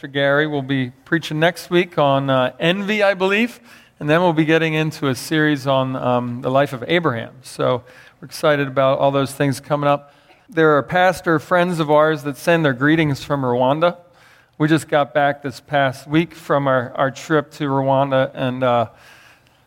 Pastor 0.00 0.08
Gary 0.08 0.46
will 0.46 0.62
be 0.62 0.92
preaching 1.04 1.38
next 1.38 1.68
week 1.68 1.98
on 1.98 2.30
uh, 2.30 2.56
envy, 2.58 3.02
I 3.02 3.12
believe, 3.12 3.60
and 3.98 4.08
then 4.08 4.22
we'll 4.22 4.32
be 4.32 4.46
getting 4.46 4.72
into 4.72 5.08
a 5.08 5.14
series 5.14 5.66
on 5.66 5.94
um, 5.94 6.40
the 6.40 6.50
life 6.50 6.72
of 6.72 6.82
Abraham. 6.88 7.34
So 7.42 7.84
we're 8.18 8.24
excited 8.24 8.66
about 8.66 8.98
all 8.98 9.10
those 9.10 9.34
things 9.34 9.60
coming 9.60 9.90
up. 9.90 10.14
There 10.48 10.74
are 10.78 10.82
pastor 10.82 11.38
friends 11.38 11.80
of 11.80 11.90
ours 11.90 12.22
that 12.22 12.38
send 12.38 12.64
their 12.64 12.72
greetings 12.72 13.22
from 13.22 13.42
Rwanda. 13.42 13.98
We 14.56 14.68
just 14.68 14.88
got 14.88 15.12
back 15.12 15.42
this 15.42 15.60
past 15.60 16.06
week 16.06 16.32
from 16.34 16.66
our, 16.66 16.94
our 16.94 17.10
trip 17.10 17.50
to 17.56 17.64
Rwanda, 17.64 18.30
and 18.32 18.64
uh, 18.64 18.88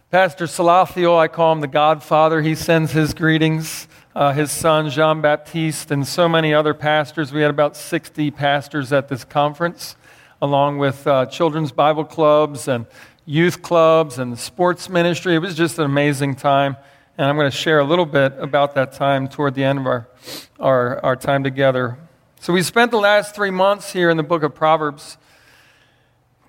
Pastor 0.10 0.46
Salathiel, 0.46 1.16
I 1.16 1.28
call 1.28 1.54
him 1.54 1.62
the 1.62 1.68
Godfather, 1.68 2.42
he 2.42 2.56
sends 2.56 2.92
his 2.92 3.14
greetings. 3.14 3.88
Uh, 4.16 4.32
his 4.32 4.52
son, 4.52 4.92
Jean 4.92 5.22
Baptiste, 5.22 5.90
and 5.90 6.08
so 6.08 6.30
many 6.30 6.54
other 6.54 6.76
pastors. 6.76 7.34
We 7.34 7.42
had 7.42 7.50
about 7.50 7.76
60 7.76 8.30
pastors 8.30 8.94
at 8.94 9.08
this 9.08 9.24
conference, 9.24 9.96
along 10.44 10.78
with 10.78 11.07
uh, 11.07 11.25
children's 11.28 11.71
Bible 11.71 12.04
clubs 12.04 12.68
and 12.68 12.86
youth 13.26 13.62
clubs 13.62 14.20
and 14.20 14.38
sports 14.38 14.90
ministry. 14.90 15.35
It 15.35 15.40
was 15.40 15.55
just 15.55 15.80
an 15.80 15.85
amazing 15.85 16.35
time. 16.35 16.76
And 17.18 17.27
I'm 17.27 17.38
going 17.38 17.49
to 17.49 17.58
share 17.58 17.80
a 17.80 17.85
little 17.85 18.05
bit 18.05 18.34
about 18.38 18.76
that 18.76 18.91
time 18.91 19.30
toward 19.30 19.55
the 19.55 19.63
end 19.63 19.80
of 19.80 19.88
our, 19.88 20.09
our, 20.59 20.99
our 20.99 21.16
time 21.16 21.45
together. 21.45 21.98
So, 22.41 22.52
we 22.52 22.62
spent 22.62 22.91
the 22.91 22.98
last 22.98 23.34
three 23.34 23.52
months 23.52 23.94
here 23.94 24.09
in 24.09 24.18
the 24.18 24.23
book 24.23 24.44
of 24.44 24.54
Proverbs 24.54 25.18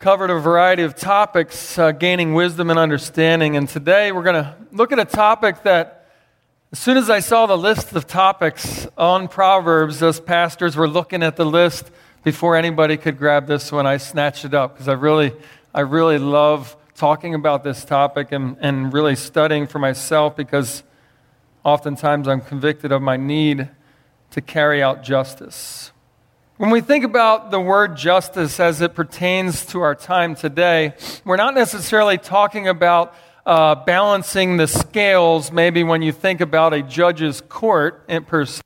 covered 0.01 0.31
a 0.31 0.41
variety 0.41 0.83
of 0.83 0.97
topics, 0.97 1.79
uh, 1.79 1.93
gaining 1.93 2.35
wisdom 2.35 2.71
and 2.71 2.81
understanding. 2.81 3.57
And 3.57 3.69
today 3.69 4.11
we're 4.11 4.25
going 4.25 4.43
to 4.43 4.57
look 4.73 4.91
at 4.91 4.99
a 4.99 5.05
topic 5.05 5.63
that, 5.63 6.11
as 6.73 6.81
soon 6.81 6.97
as 6.97 7.09
I 7.09 7.21
saw 7.21 7.47
the 7.47 7.57
list 7.57 7.93
of 7.93 8.09
topics 8.09 8.89
on 8.99 9.29
Proverbs, 9.29 10.03
us 10.03 10.19
pastors 10.19 10.75
were 10.75 10.89
looking 10.89 11.23
at 11.23 11.37
the 11.37 11.47
list 11.47 11.93
before 12.25 12.57
anybody 12.57 12.97
could 12.97 13.19
grab 13.19 13.47
this 13.47 13.71
one. 13.71 13.87
I 13.87 13.99
snatched 13.99 14.45
it 14.45 14.55
up 14.55 14.75
because 14.75 14.89
I 14.89 14.95
really, 14.95 15.33
I 15.73 15.81
really 15.81 16.19
love 16.19 16.77
talking 16.95 17.35
about 17.35 17.63
this 17.63 17.85
topic 17.85 18.33
and, 18.33 18.57
and 18.61 18.93
really 18.93 19.15
studying 19.15 19.67
for 19.67 19.79
myself 19.79 20.35
because 20.35 20.83
oftentimes 21.65 22.27
I'm 22.27 22.41
convicted 22.41 22.93
of 22.93 23.03
my 23.03 23.17
need 23.17 23.69
to 24.31 24.41
carry 24.41 24.83
out 24.83 25.03
justice. 25.03 25.93
When 26.57 26.71
we 26.71 26.81
think 26.81 27.05
about 27.05 27.51
the 27.51 27.61
word 27.61 27.97
justice 27.97 28.59
as 28.59 28.81
it 28.81 28.95
pertains 28.95 29.67
to 29.67 29.81
our 29.81 29.95
time 29.95 30.35
today, 30.35 30.95
we're 31.25 31.37
not 31.37 31.55
necessarily 31.55 32.17
talking 32.17 32.69
about 32.69 33.15
uh, 33.45 33.75
balancing 33.75 34.57
the 34.57 34.67
scales, 34.67 35.53
maybe 35.53 35.85
when 35.85 36.01
you 36.01 36.13
think 36.13 36.41
about 36.41 36.73
a 36.73 36.83
judge's 36.83 37.43
court 37.43 38.09
per 38.27 38.47
se. 38.47 38.63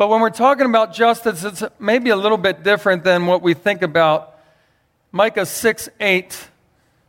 But 0.00 0.08
when 0.08 0.22
we're 0.22 0.30
talking 0.30 0.64
about 0.64 0.94
justice, 0.94 1.44
it's 1.44 1.62
maybe 1.78 2.08
a 2.08 2.16
little 2.16 2.38
bit 2.38 2.62
different 2.62 3.04
than 3.04 3.26
what 3.26 3.42
we 3.42 3.52
think 3.52 3.82
about. 3.82 4.34
Micah 5.12 5.44
6 5.44 5.90
8 6.00 6.48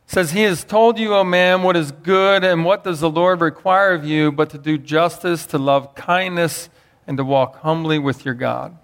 says, 0.04 0.32
He 0.32 0.42
has 0.42 0.62
told 0.62 0.98
you, 0.98 1.14
O 1.14 1.24
man, 1.24 1.62
what 1.62 1.74
is 1.74 1.90
good, 1.90 2.44
and 2.44 2.66
what 2.66 2.84
does 2.84 3.00
the 3.00 3.08
Lord 3.08 3.40
require 3.40 3.94
of 3.94 4.04
you, 4.04 4.30
but 4.30 4.50
to 4.50 4.58
do 4.58 4.76
justice, 4.76 5.46
to 5.46 5.56
love 5.56 5.94
kindness, 5.94 6.68
and 7.06 7.16
to 7.16 7.24
walk 7.24 7.60
humbly 7.60 7.98
with 7.98 8.26
your 8.26 8.34
God. 8.34 8.76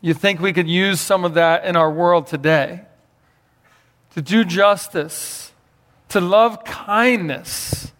You 0.00 0.14
think 0.14 0.40
we 0.40 0.52
could 0.52 0.68
use 0.68 1.00
some 1.00 1.24
of 1.24 1.34
that 1.34 1.64
in 1.64 1.76
our 1.76 1.92
world 1.92 2.26
today? 2.26 2.80
To 4.14 4.20
do 4.20 4.44
justice, 4.44 5.52
to 6.08 6.20
love 6.20 6.64
kindness, 6.64 7.92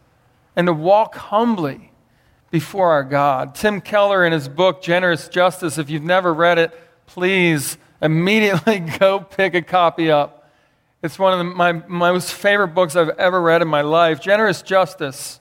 and 0.56 0.66
to 0.66 0.72
walk 0.72 1.14
humbly 1.14 1.91
before 2.52 2.92
our 2.92 3.02
God. 3.02 3.56
Tim 3.56 3.80
Keller, 3.80 4.24
in 4.24 4.32
his 4.32 4.48
book, 4.48 4.80
Generous 4.80 5.26
Justice, 5.26 5.76
if 5.76 5.90
you've 5.90 6.04
never 6.04 6.32
read 6.32 6.58
it, 6.58 6.72
please 7.06 7.76
immediately 8.00 8.78
go 9.00 9.18
pick 9.18 9.54
a 9.54 9.62
copy 9.62 10.08
up. 10.08 10.48
It's 11.02 11.18
one 11.18 11.32
of 11.32 11.38
the, 11.40 11.44
my, 11.44 11.72
my 11.72 12.12
most 12.12 12.32
favorite 12.32 12.68
books 12.68 12.94
I've 12.94 13.08
ever 13.18 13.42
read 13.42 13.60
in 13.60 13.66
my 13.66 13.80
life. 13.80 14.20
Generous 14.20 14.62
Justice. 14.62 15.40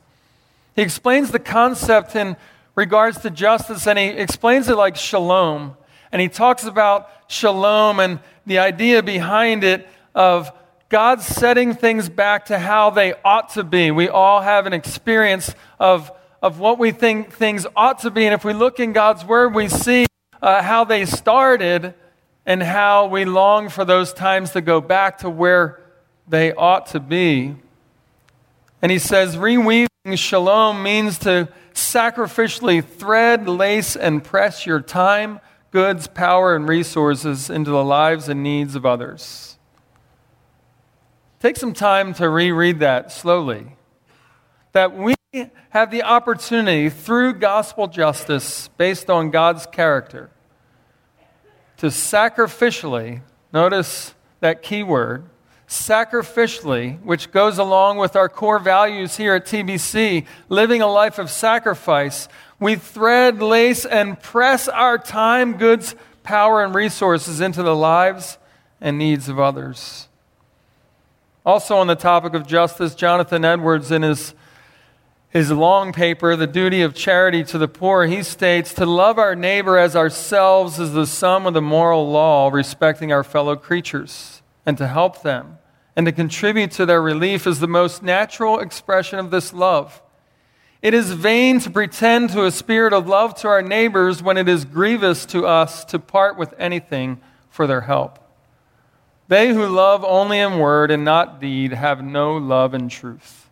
He 0.75 0.81
explains 0.81 1.30
the 1.30 1.38
concept 1.38 2.16
in 2.16 2.35
regards 2.74 3.19
to 3.19 3.30
justice, 3.30 3.85
and 3.85 4.00
he 4.00 4.08
explains 4.08 4.69
it 4.69 4.75
like 4.75 4.96
shalom 4.96 5.78
and 6.12 6.22
he 6.22 6.28
talks 6.28 6.66
about 6.66 7.09
shalom 7.28 8.00
and 8.00 8.19
the 8.46 8.59
idea 8.59 9.02
behind 9.02 9.64
it 9.64 9.88
of 10.14 10.52
God 10.90 11.22
setting 11.22 11.74
things 11.74 12.09
back 12.09 12.46
to 12.46 12.59
how 12.59 12.90
they 12.90 13.14
ought 13.24 13.52
to 13.52 13.64
be. 13.64 13.91
We 13.91 14.09
all 14.09 14.41
have 14.41 14.66
an 14.66 14.74
experience 14.74 15.56
of, 15.80 16.12
of 16.41 16.59
what 16.59 16.79
we 16.79 16.91
think 16.91 17.31
things 17.31 17.68
ought 17.75 18.00
to 18.00 18.12
be. 18.12 18.25
And 18.25 18.34
if 18.34 18.44
we 18.44 18.53
look 18.53 18.79
in 18.79 18.94
God's 18.94 19.24
Word, 19.24 19.53
we 19.53 19.68
see 19.68 20.07
uh, 20.41 20.62
how 20.62 20.84
they 20.84 21.06
started 21.06 21.94
and 22.46 22.63
how 22.63 23.06
we 23.07 23.25
long 23.25 23.69
for 23.69 23.85
those 23.85 24.13
times 24.13 24.52
to 24.52 24.62
go 24.62 24.81
back 24.81 25.19
to 25.19 25.29
where 25.29 25.81
they 26.28 26.53
ought 26.53 26.88
to 26.88 27.00
be. 27.00 27.56
And 28.81 28.91
he 28.91 28.97
says, 28.97 29.35
reweaving 29.35 29.88
shalom 30.16 30.81
means 30.81 31.19
to 31.19 31.50
sacrificially 31.74 32.84
thread, 32.84 33.47
lace, 33.47 33.96
and 33.96 34.23
press 34.23 34.66
your 34.66 34.81
time 34.81 35.40
goods, 35.72 36.08
power, 36.08 36.53
and 36.53 36.68
resources 36.68 37.50
into 37.50 37.72
the 37.72 37.84
lives 37.84 38.28
and 38.28 38.44
needs 38.44 38.75
of 38.75 38.85
others. 38.85 39.58
Take 41.40 41.56
some 41.56 41.73
time 41.73 42.13
to 42.16 42.28
reread 42.28 42.79
that 42.79 43.12
slowly. 43.12 43.78
That 44.73 44.96
we 44.96 45.16
have 45.69 45.92
the 45.92 46.03
opportunity 46.03 46.90
through 46.90 47.34
gospel 47.34 47.88
justice 47.88 48.69
based 48.78 49.09
on 49.09 49.31
God's 49.31 49.66
character 49.66 50.30
to 51.78 51.88
sacrificially, 51.88 53.22
notice 53.53 54.14
that 54.41 54.62
key 54.62 54.84
word, 54.84 55.24
sacrificially, 55.68 57.02
which 57.02 57.31
goes 57.31 57.58
along 57.58 57.97
with 57.97 58.16
our 58.16 58.28
core 58.28 58.59
values 58.59 59.16
here 59.16 59.34
at 59.34 59.46
TBC, 59.46 60.25
living 60.50 60.81
a 60.81 60.88
life 60.88 61.18
of 61.18 61.30
sacrifice, 61.30 62.28
we 62.59 62.75
thread, 62.75 63.41
lace, 63.41 63.86
and 63.86 64.22
press 64.22 64.68
our 64.68 64.97
time, 64.97 65.58
goods, 65.58 65.96
power, 66.24 66.64
and 66.64 66.75
resources 66.75 67.40
into 67.40 67.64
the 67.64 67.75
lives 67.75 68.38
and 68.81 68.97
needs 68.97 69.30
of 69.30 69.40
others. 69.40 70.09
Also, 71.46 71.78
on 71.78 71.88
the 71.88 71.96
topic 71.96 72.34
of 72.34 72.46
justice, 72.46 72.94
Jonathan 72.94 73.46
Edwards, 73.46 73.91
in 73.91 74.02
his, 74.03 74.36
his 75.31 75.52
long 75.52 75.92
paper, 75.94 76.36
The 76.36 76.46
Duty 76.46 76.81
of 76.81 76.94
Charity 76.94 77.44
to 77.46 77.58
the 77.58 77.68
Poor, 77.68 78.06
he 78.06 78.22
states 78.22 78.74
To 78.74 78.86
love 78.86 79.18
our 79.18 79.36
neighbor 79.36 79.78
as 79.78 79.96
ourselves 79.96 80.80
is 80.80 80.94
the 80.94 81.08
sum 81.08 81.47
of 81.47 81.53
the 81.53 81.62
moral 81.62 82.09
law, 82.09 82.50
respecting 82.50 83.12
our 83.12 83.24
fellow 83.24 83.56
creatures, 83.56 84.44
and 84.66 84.78
to 84.78 84.88
help 84.88 85.24
them 85.24 85.58
and 85.96 86.06
to 86.06 86.12
contribute 86.12 86.72
to 86.72 86.86
their 86.86 87.02
relief 87.02 87.46
is 87.46 87.59
the 87.59 87.68
most 87.68 88.02
natural 88.02 88.59
expression 88.59 89.20
of 89.20 89.31
this 89.31 89.53
love. 89.53 90.02
It 90.81 90.94
is 90.94 91.14
vain 91.14 91.59
to 91.59 91.70
pretend 91.70 92.31
to 92.31 92.46
a 92.46 92.52
spirit 92.52 92.94
of 92.94 93.08
love 93.08 93.36
to 93.41 93.47
our 93.47 93.62
neighbors 93.62 94.24
when 94.24 94.38
it 94.38 94.47
is 94.47 94.66
grievous 94.66 95.25
to 95.28 95.46
us 95.46 95.86
to 95.86 96.00
part 96.00 96.38
with 96.38 96.53
anything 96.58 97.22
for 97.50 97.68
their 97.68 97.81
help. 97.81 98.18
They 99.28 99.50
who 99.50 99.68
love 99.68 100.03
only 100.03 100.40
in 100.40 100.59
word 100.59 100.91
and 100.91 101.06
not 101.06 101.40
deed 101.40 101.74
have 101.74 102.03
no 102.03 102.36
love 102.36 102.74
in 102.74 102.90
truth. 102.90 103.50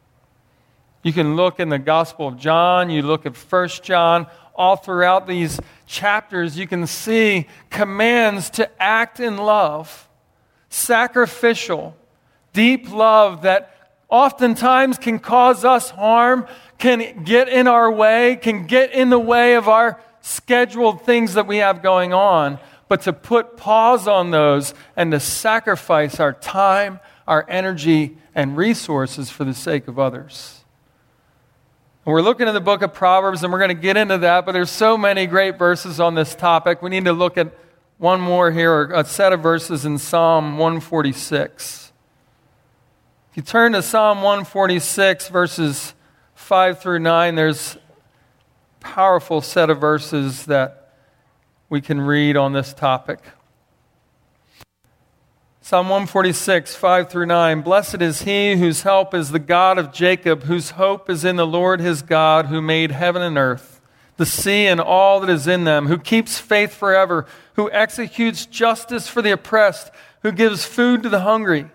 You 1.02 1.14
can 1.14 1.36
look 1.36 1.60
in 1.60 1.70
the 1.70 1.80
Gospel 1.80 2.28
of 2.28 2.38
John, 2.38 2.90
you 2.90 3.02
look 3.02 3.26
at 3.26 3.36
1 3.36 3.68
John, 3.84 4.28
all 4.54 4.76
throughout 4.76 5.28
these 5.28 5.60
chapters, 5.86 6.58
you 6.58 6.68
can 6.68 6.86
see 6.86 7.48
commands 7.70 8.50
to 8.52 8.70
act 8.82 9.22
in 9.22 9.38
love, 9.38 10.10
sacrificial, 10.70 11.96
deep 12.52 12.92
love 12.92 13.44
that 13.44 13.74
oftentimes 14.10 14.98
can 14.98 15.20
cause 15.20 15.64
us 15.64 15.92
harm, 15.92 16.46
can 16.78 17.24
get 17.24 17.48
in 17.48 17.68
our 17.68 17.90
way, 17.90 18.36
can 18.36 18.68
get 18.68 18.92
in 18.92 19.10
the 19.10 19.20
way 19.20 19.56
of 19.56 19.70
our 19.70 20.02
scheduled 20.20 21.04
things 21.04 21.36
that 21.36 21.48
we 21.48 21.58
have 21.58 21.82
going 21.82 22.12
on, 22.12 22.60
but 22.90 23.02
to 23.02 23.14
put 23.14 23.56
pause 23.56 24.08
on 24.08 24.32
those 24.32 24.74
and 24.98 25.12
to 25.12 25.20
sacrifice 25.20 26.20
our 26.20 26.34
time, 26.34 27.00
our 27.26 27.46
energy, 27.48 28.18
and 28.36 28.58
resources 28.58 29.30
for 29.30 29.46
the 29.46 29.54
sake 29.54 29.88
of 29.88 29.98
others. 29.98 30.59
We're 32.06 32.22
looking 32.22 32.48
at 32.48 32.54
the 32.54 32.62
book 32.62 32.82
of 32.82 32.94
Proverbs 32.94 33.44
and 33.44 33.52
we're 33.52 33.60
going 33.60 33.76
to 33.76 33.82
get 33.82 33.98
into 33.98 34.18
that, 34.20 34.46
but 34.46 34.54
there's 34.54 34.70
so 34.70 34.98
many 34.98 35.28
great 35.28 35.60
verses 35.60 36.00
on 36.00 36.16
this 36.16 36.34
topic. 36.34 36.82
We 36.82 36.90
need 36.90 37.06
to 37.06 37.14
look 37.14 37.38
at 37.38 37.54
one 37.98 38.22
more 38.22 38.52
here, 38.52 38.86
a 38.92 39.04
set 39.04 39.34
of 39.34 39.42
verses 39.42 39.86
in 39.86 39.98
Psalm 39.98 40.58
146. 40.58 41.92
If 43.32 43.38
you 43.38 43.44
turn 43.44 43.74
to 43.74 43.82
Psalm 43.82 44.22
146, 44.22 45.28
verses 45.28 45.94
5 46.36 46.80
through 46.80 47.00
9, 47.00 47.36
there's 47.36 47.78
powerful 48.80 49.42
set 49.42 49.70
of 49.70 49.80
verses 49.80 50.46
that 50.46 50.96
we 51.70 51.82
can 51.82 52.00
read 52.00 52.38
on 52.38 52.54
this 52.54 52.74
topic. 52.74 53.20
Psalm 55.70 55.88
146, 55.88 56.74
5 56.74 57.12
through 57.12 57.28
9. 57.28 57.62
Blessed 57.62 58.02
is 58.02 58.24
he 58.24 58.56
whose 58.56 58.82
help 58.82 59.14
is 59.14 59.30
the 59.30 59.38
God 59.38 59.78
of 59.78 59.94
Jacob, 59.94 60.46
whose 60.46 60.72
hope 60.72 61.12
is 61.12 61.24
in 61.24 61.36
the 61.36 61.46
Lord 61.46 61.80
his 61.80 62.02
God, 62.02 62.48
who 62.48 62.60
made 62.60 62.90
heaven 62.90 63.22
and 63.22 63.38
earth. 63.38 63.80
the 64.18 64.26
sea 64.26 64.66
and 64.66 64.82
all 64.82 65.20
that 65.20 65.30
is 65.30 65.46
in 65.46 65.66
them, 65.66 65.86
who 65.86 66.00
keeps 66.00 66.40
faith 66.40 66.74
forever, 66.74 67.28
who 67.54 67.70
executes 67.70 68.48
justice 68.48 69.08
for 69.08 69.22
the 69.22 69.30
oppressed, 69.30 69.92
who 70.24 70.32
gives 70.32 70.66
food 70.66 71.04
to 71.04 71.10
the 71.10 71.20
hungry. 71.20 71.70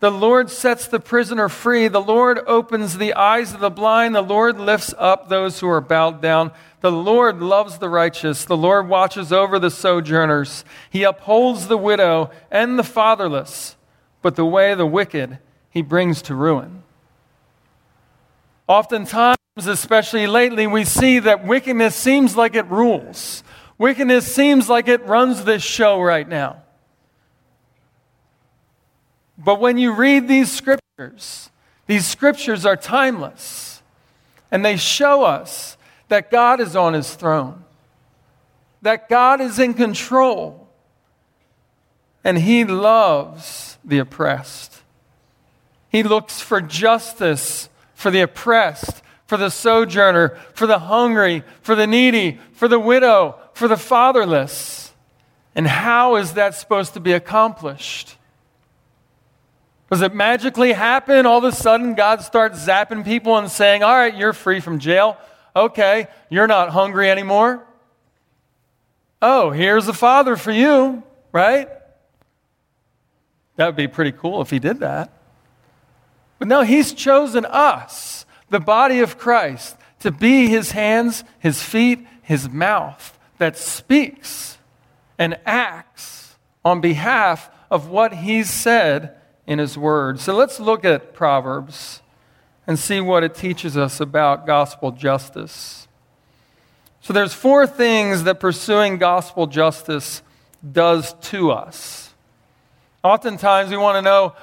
The 0.00 0.10
Lord 0.12 0.48
sets 0.48 0.86
the 0.86 1.00
prisoner 1.00 1.48
free. 1.48 1.88
The 1.88 2.00
Lord 2.00 2.38
opens 2.46 2.98
the 2.98 3.14
eyes 3.14 3.52
of 3.52 3.60
the 3.60 3.70
blind. 3.70 4.14
The 4.14 4.22
Lord 4.22 4.58
lifts 4.58 4.94
up 4.96 5.28
those 5.28 5.58
who 5.58 5.68
are 5.68 5.80
bowed 5.80 6.22
down. 6.22 6.52
The 6.80 6.92
Lord 6.92 7.40
loves 7.40 7.78
the 7.78 7.88
righteous. 7.88 8.44
The 8.44 8.56
Lord 8.56 8.88
watches 8.88 9.32
over 9.32 9.58
the 9.58 9.70
sojourners. 9.70 10.64
He 10.88 11.02
upholds 11.02 11.66
the 11.66 11.76
widow 11.76 12.30
and 12.50 12.78
the 12.78 12.84
fatherless, 12.84 13.76
but 14.22 14.36
the 14.36 14.44
way 14.44 14.70
of 14.70 14.78
the 14.78 14.86
wicked 14.86 15.38
he 15.68 15.82
brings 15.82 16.22
to 16.22 16.34
ruin. 16.36 16.84
Oftentimes, 18.68 19.36
especially 19.56 20.28
lately, 20.28 20.68
we 20.68 20.84
see 20.84 21.18
that 21.18 21.44
wickedness 21.44 21.96
seems 21.96 22.36
like 22.36 22.54
it 22.54 22.66
rules. 22.66 23.42
Wickedness 23.78 24.32
seems 24.32 24.68
like 24.68 24.86
it 24.86 25.04
runs 25.06 25.44
this 25.44 25.64
show 25.64 26.00
right 26.00 26.28
now. 26.28 26.62
But 29.38 29.60
when 29.60 29.78
you 29.78 29.92
read 29.92 30.26
these 30.26 30.50
scriptures, 30.50 31.50
these 31.86 32.06
scriptures 32.06 32.66
are 32.66 32.76
timeless. 32.76 33.82
And 34.50 34.64
they 34.64 34.76
show 34.76 35.24
us 35.24 35.76
that 36.08 36.30
God 36.30 36.60
is 36.60 36.74
on 36.74 36.94
his 36.94 37.14
throne, 37.14 37.64
that 38.82 39.08
God 39.08 39.40
is 39.40 39.58
in 39.58 39.74
control, 39.74 40.68
and 42.24 42.38
he 42.38 42.64
loves 42.64 43.78
the 43.84 43.98
oppressed. 43.98 44.82
He 45.88 46.02
looks 46.02 46.40
for 46.40 46.60
justice 46.60 47.68
for 47.94 48.10
the 48.10 48.20
oppressed, 48.20 49.02
for 49.26 49.36
the 49.36 49.50
sojourner, 49.50 50.38
for 50.54 50.66
the 50.66 50.78
hungry, 50.78 51.42
for 51.62 51.74
the 51.74 51.86
needy, 51.86 52.38
for 52.52 52.68
the 52.68 52.80
widow, 52.80 53.38
for 53.52 53.68
the 53.68 53.76
fatherless. 53.76 54.92
And 55.54 55.66
how 55.66 56.16
is 56.16 56.34
that 56.34 56.54
supposed 56.54 56.94
to 56.94 57.00
be 57.00 57.12
accomplished? 57.12 58.17
Does 59.90 60.02
it 60.02 60.14
magically 60.14 60.72
happen? 60.72 61.24
All 61.24 61.38
of 61.38 61.44
a 61.44 61.52
sudden, 61.52 61.94
God 61.94 62.20
starts 62.22 62.64
zapping 62.64 63.04
people 63.04 63.38
and 63.38 63.50
saying, 63.50 63.82
All 63.82 63.94
right, 63.94 64.14
you're 64.14 64.34
free 64.34 64.60
from 64.60 64.78
jail. 64.78 65.16
Okay, 65.56 66.08
you're 66.28 66.46
not 66.46 66.70
hungry 66.70 67.10
anymore. 67.10 67.66
Oh, 69.22 69.50
here's 69.50 69.86
the 69.86 69.94
Father 69.94 70.36
for 70.36 70.52
you, 70.52 71.02
right? 71.32 71.68
That 73.56 73.66
would 73.66 73.76
be 73.76 73.88
pretty 73.88 74.12
cool 74.12 74.42
if 74.42 74.50
He 74.50 74.58
did 74.58 74.80
that. 74.80 75.10
But 76.38 76.48
no, 76.48 76.62
He's 76.62 76.92
chosen 76.92 77.46
us, 77.46 78.26
the 78.50 78.60
body 78.60 79.00
of 79.00 79.18
Christ, 79.18 79.76
to 80.00 80.12
be 80.12 80.48
His 80.48 80.72
hands, 80.72 81.24
His 81.38 81.62
feet, 81.62 82.06
His 82.22 82.48
mouth 82.48 83.18
that 83.38 83.56
speaks 83.56 84.58
and 85.18 85.38
acts 85.46 86.36
on 86.62 86.82
behalf 86.82 87.50
of 87.70 87.88
what 87.88 88.12
He's 88.12 88.50
said 88.50 89.17
in 89.48 89.58
His 89.58 89.78
Word. 89.78 90.20
So 90.20 90.36
let's 90.36 90.60
look 90.60 90.84
at 90.84 91.14
Proverbs 91.14 92.02
and 92.66 92.78
see 92.78 93.00
what 93.00 93.24
it 93.24 93.34
teaches 93.34 93.78
us 93.78 93.98
about 93.98 94.46
gospel 94.46 94.92
justice. 94.92 95.88
So 97.00 97.14
there's 97.14 97.32
four 97.32 97.66
things 97.66 98.24
that 98.24 98.40
pursuing 98.40 98.98
gospel 98.98 99.46
justice 99.46 100.22
does 100.70 101.14
to 101.30 101.50
us. 101.50 102.12
Oftentimes 103.02 103.70
we 103.70 103.78
want 103.78 103.96
to 103.96 104.02
know 104.02 104.34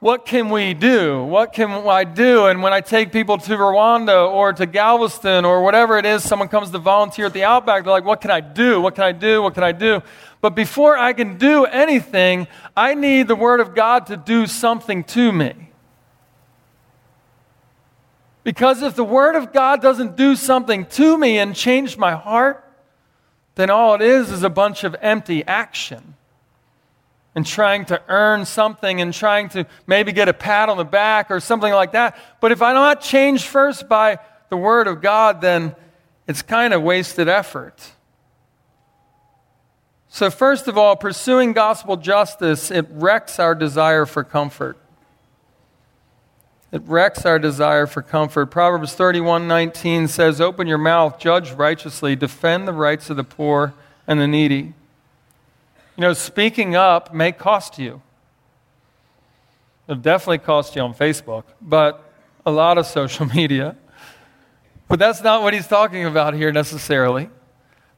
what 0.00 0.26
can 0.26 0.50
we 0.50 0.74
do? 0.74 1.22
What 1.24 1.52
can 1.54 1.70
I 1.70 2.04
do? 2.04 2.46
And 2.46 2.60
when 2.60 2.74
I 2.74 2.80
take 2.80 3.10
people 3.10 3.38
to 3.38 3.56
Rwanda 3.56 4.30
or 4.30 4.52
to 4.52 4.66
Galveston 4.66 5.46
or 5.46 5.62
whatever 5.62 5.96
it 5.96 6.04
is, 6.04 6.24
someone 6.24 6.48
comes 6.48 6.70
to 6.72 6.78
volunteer 6.78 7.26
at 7.26 7.32
the 7.32 7.44
Outback, 7.44 7.84
they're 7.84 7.92
like, 7.92 8.04
what 8.04 8.20
can 8.20 8.32
I 8.32 8.40
do? 8.40 8.80
What 8.82 8.96
can 8.96 9.04
I 9.04 9.12
do? 9.12 9.40
What 9.40 9.54
can 9.54 9.62
I 9.62 9.72
do? 9.72 10.02
But 10.42 10.56
before 10.56 10.98
I 10.98 11.12
can 11.12 11.38
do 11.38 11.64
anything, 11.64 12.48
I 12.76 12.94
need 12.94 13.28
the 13.28 13.36
Word 13.36 13.60
of 13.60 13.74
God 13.74 14.06
to 14.08 14.16
do 14.16 14.46
something 14.46 15.04
to 15.04 15.32
me. 15.32 15.70
Because 18.42 18.82
if 18.82 18.96
the 18.96 19.04
Word 19.04 19.36
of 19.36 19.52
God 19.52 19.80
doesn't 19.80 20.16
do 20.16 20.34
something 20.34 20.84
to 20.86 21.16
me 21.16 21.38
and 21.38 21.54
change 21.54 21.96
my 21.96 22.16
heart, 22.16 22.68
then 23.54 23.70
all 23.70 23.94
it 23.94 24.02
is 24.02 24.32
is 24.32 24.42
a 24.42 24.50
bunch 24.50 24.82
of 24.82 24.96
empty 25.00 25.44
action 25.46 26.14
and 27.36 27.46
trying 27.46 27.84
to 27.84 28.02
earn 28.08 28.44
something 28.44 29.00
and 29.00 29.14
trying 29.14 29.48
to 29.50 29.64
maybe 29.86 30.10
get 30.10 30.28
a 30.28 30.34
pat 30.34 30.68
on 30.68 30.76
the 30.76 30.84
back 30.84 31.30
or 31.30 31.38
something 31.38 31.72
like 31.72 31.92
that. 31.92 32.18
But 32.40 32.50
if 32.50 32.60
I'm 32.60 32.74
not 32.74 33.00
changed 33.00 33.44
first 33.44 33.88
by 33.88 34.18
the 34.48 34.56
Word 34.56 34.88
of 34.88 35.00
God, 35.00 35.40
then 35.40 35.76
it's 36.26 36.42
kind 36.42 36.74
of 36.74 36.82
wasted 36.82 37.28
effort. 37.28 37.92
So, 40.14 40.28
first 40.28 40.68
of 40.68 40.76
all, 40.76 40.94
pursuing 40.94 41.54
gospel 41.54 41.96
justice, 41.96 42.70
it 42.70 42.84
wrecks 42.90 43.38
our 43.38 43.54
desire 43.54 44.04
for 44.04 44.22
comfort. 44.22 44.76
It 46.70 46.82
wrecks 46.84 47.24
our 47.24 47.38
desire 47.38 47.86
for 47.86 48.02
comfort. 48.02 48.50
Proverbs 48.50 48.94
31:19 48.94 50.08
says, 50.08 50.38
"Open 50.38 50.66
your 50.66 50.76
mouth, 50.76 51.18
judge 51.18 51.52
righteously, 51.52 52.14
defend 52.14 52.68
the 52.68 52.74
rights 52.74 53.08
of 53.08 53.16
the 53.16 53.24
poor 53.24 53.72
and 54.06 54.20
the 54.20 54.26
needy." 54.26 54.74
You 55.96 56.02
know, 56.02 56.12
speaking 56.12 56.76
up 56.76 57.14
may 57.14 57.32
cost 57.32 57.78
you. 57.78 58.02
It'll 59.88 60.02
definitely 60.02 60.38
cost 60.38 60.76
you 60.76 60.82
on 60.82 60.92
Facebook, 60.92 61.44
but 61.58 62.04
a 62.44 62.50
lot 62.50 62.76
of 62.76 62.84
social 63.00 63.24
media. 63.24 63.76
But 64.88 64.98
that's 64.98 65.22
not 65.22 65.42
what 65.42 65.54
he's 65.54 65.68
talking 65.68 66.04
about 66.04 66.34
here 66.34 66.52
necessarily 66.52 67.30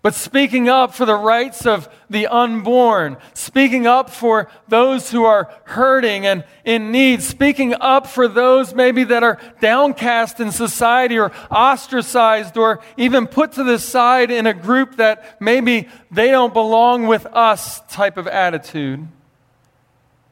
but 0.05 0.15
speaking 0.15 0.69
up 0.69 0.93
for 0.95 1.07
the 1.07 1.15
rights 1.15 1.65
of 1.65 1.89
the 2.11 2.27
unborn, 2.27 3.17
speaking 3.33 3.87
up 3.87 4.11
for 4.11 4.51
those 4.69 5.11
who 5.11 5.25
are 5.25 5.51
hurting 5.65 6.27
and 6.27 6.45
in 6.63 6.93
need, 6.93 7.23
speaking 7.23 7.75
up 7.81 8.07
for 8.07 8.29
those 8.29 8.75
maybe 8.75 9.05
that 9.05 9.23
are 9.23 9.41
downcast 9.63 10.41
in 10.41 10.53
society 10.53 11.19
or 11.19 11.33
ostracized 11.51 12.59
or 12.59 12.83
even 12.99 13.27
put 13.27 13.53
to 13.53 13.65
the 13.65 13.79
side 13.79 14.31
in 14.31 14.47
a 14.47 14.53
group 14.53 14.97
that 14.97 15.41
maybe 15.41 15.89
they 16.11 16.31
don't 16.31 16.53
belong 16.53 17.07
with 17.07 17.25
us 17.33 17.81
type 17.91 18.19
of 18.19 18.27
attitude. 18.27 19.09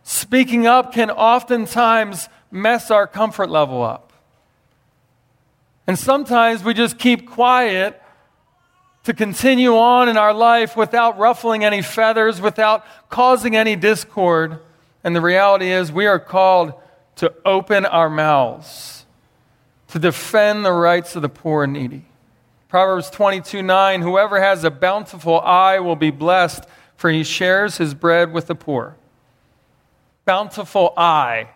Speaking 0.02 0.66
up 0.66 0.92
can 0.92 1.10
oftentimes 1.10 2.28
mess 2.50 2.90
our 2.90 3.06
comfort 3.06 3.48
level 3.48 3.82
up. 3.82 4.12
And 5.86 5.98
sometimes 5.98 6.62
we 6.62 6.74
just 6.74 6.98
keep 6.98 7.26
quiet 7.26 8.01
to 9.04 9.12
continue 9.12 9.76
on 9.76 10.08
in 10.08 10.16
our 10.16 10.32
life 10.32 10.76
without 10.76 11.19
ruffling 11.19 11.64
any 11.64 11.82
feathers, 11.82 12.40
without 12.40 12.84
causing 13.08 13.56
any 13.56 13.76
discord. 13.76 14.60
And 15.03 15.17
the 15.17 15.20
reality 15.20 15.70
is, 15.70 15.91
we 15.91 16.06
are 16.06 16.20
called 16.20 16.74
to 17.17 17.32
open 17.44 17.84
our 17.84 18.08
mouths, 18.08 19.05
to 19.88 19.98
defend 19.98 20.65
the 20.65 20.72
rights 20.72 21.17
of 21.17 21.22
the 21.22 21.29
poor 21.29 21.65
and 21.65 21.72
needy. 21.72 22.05
Proverbs 22.69 23.10
22 23.10 23.62
9 23.62 24.03
Whoever 24.03 24.41
has 24.41 24.65
a 24.65 24.70
bountiful 24.70 25.41
eye 25.41 25.81
will 25.81 25.96
be 25.96 26.10
blessed, 26.10 26.65
for 26.96 27.10
he 27.10 27.24
shares 27.24 27.76
his 27.76 27.94
bread 27.94 28.32
with 28.32 28.46
the 28.46 28.55
poor. 28.55 28.96
Bountiful 30.24 30.94
eye. 30.96 31.50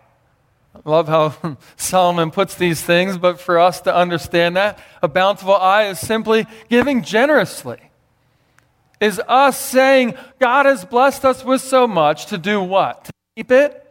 I 0.85 0.89
love 0.89 1.07
how 1.07 1.57
Solomon 1.75 2.31
puts 2.31 2.55
these 2.55 2.81
things, 2.81 3.17
but 3.17 3.39
for 3.39 3.59
us 3.59 3.81
to 3.81 3.95
understand 3.95 4.55
that, 4.57 4.79
a 5.01 5.07
bountiful 5.07 5.55
eye 5.55 5.87
is 5.87 5.99
simply 5.99 6.45
giving 6.69 7.03
generously. 7.03 7.79
Is 8.99 9.21
us 9.27 9.59
saying, 9.59 10.15
God 10.39 10.65
has 10.65 10.83
blessed 10.85 11.23
us 11.25 11.43
with 11.43 11.61
so 11.61 11.87
much 11.87 12.27
to 12.27 12.37
do 12.37 12.61
what? 12.61 13.05
To 13.05 13.11
keep 13.35 13.51
it? 13.51 13.83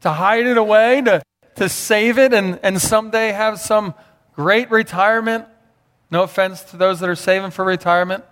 To 0.00 0.10
hide 0.10 0.46
it 0.46 0.56
away? 0.56 1.02
To, 1.02 1.22
to 1.56 1.68
save 1.68 2.18
it 2.18 2.32
and, 2.32 2.58
and 2.62 2.80
someday 2.80 3.28
have 3.32 3.60
some 3.60 3.94
great 4.34 4.70
retirement? 4.70 5.46
No 6.10 6.24
offense 6.24 6.62
to 6.64 6.76
those 6.76 6.98
that 7.00 7.08
are 7.08 7.14
saving 7.14 7.52
for 7.52 7.64
retirement. 7.64 8.24